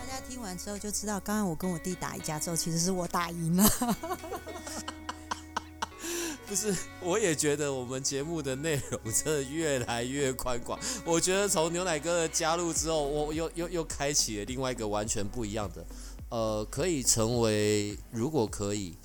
[0.00, 3.64] 大家听完之后就知道，刚刚我跟我弟打一架之后，其实是我打赢了。
[6.48, 10.76] 不是，我也觉得我们节目的内容真的越来越宽广。
[11.04, 15.86] 我觉得从牛奶哥的加入之后，我又又又开启了另外一个完全不一样的。
[16.32, 18.96] 呃，可以成为，如果可以，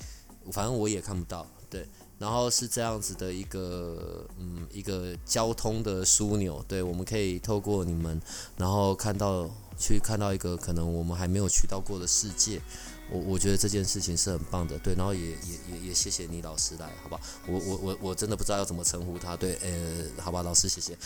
[0.50, 1.86] 反正我也看不到，对。
[2.18, 8.18] 然后是这样子的一个，嗯，一个交通的枢纽，对，我们可以透过你们，
[8.56, 9.46] 然后看到，
[9.78, 12.62] 去看到一个可能我们还没有去到过的世界。
[13.10, 14.94] 我我觉得这件事情是很棒的，对。
[14.94, 15.36] 然后也也
[15.70, 17.20] 也也谢谢你老师来，好吧？
[17.46, 20.96] 我我我我真的不知道要怎么称呼他，对，呃，好吧，老师谢谢。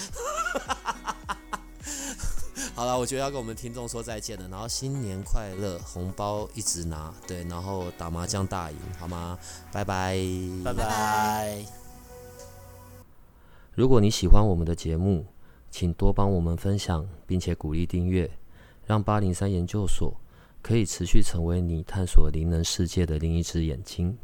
[2.75, 9.39] 好了，我觉得要跟我们听众说再见了，然后新年快乐，红包一直拿，对，然后打麻将大赢，好吗？
[9.73, 10.19] 拜拜，
[10.65, 11.65] 拜拜。
[13.75, 15.25] 如果你喜欢我们的节目，
[15.71, 18.31] 请多帮我们分享，并且鼓励订阅，
[18.85, 20.15] 让八零三研究所
[20.61, 24.17] 可以持续成为你探索灵能世界的另一只眼睛。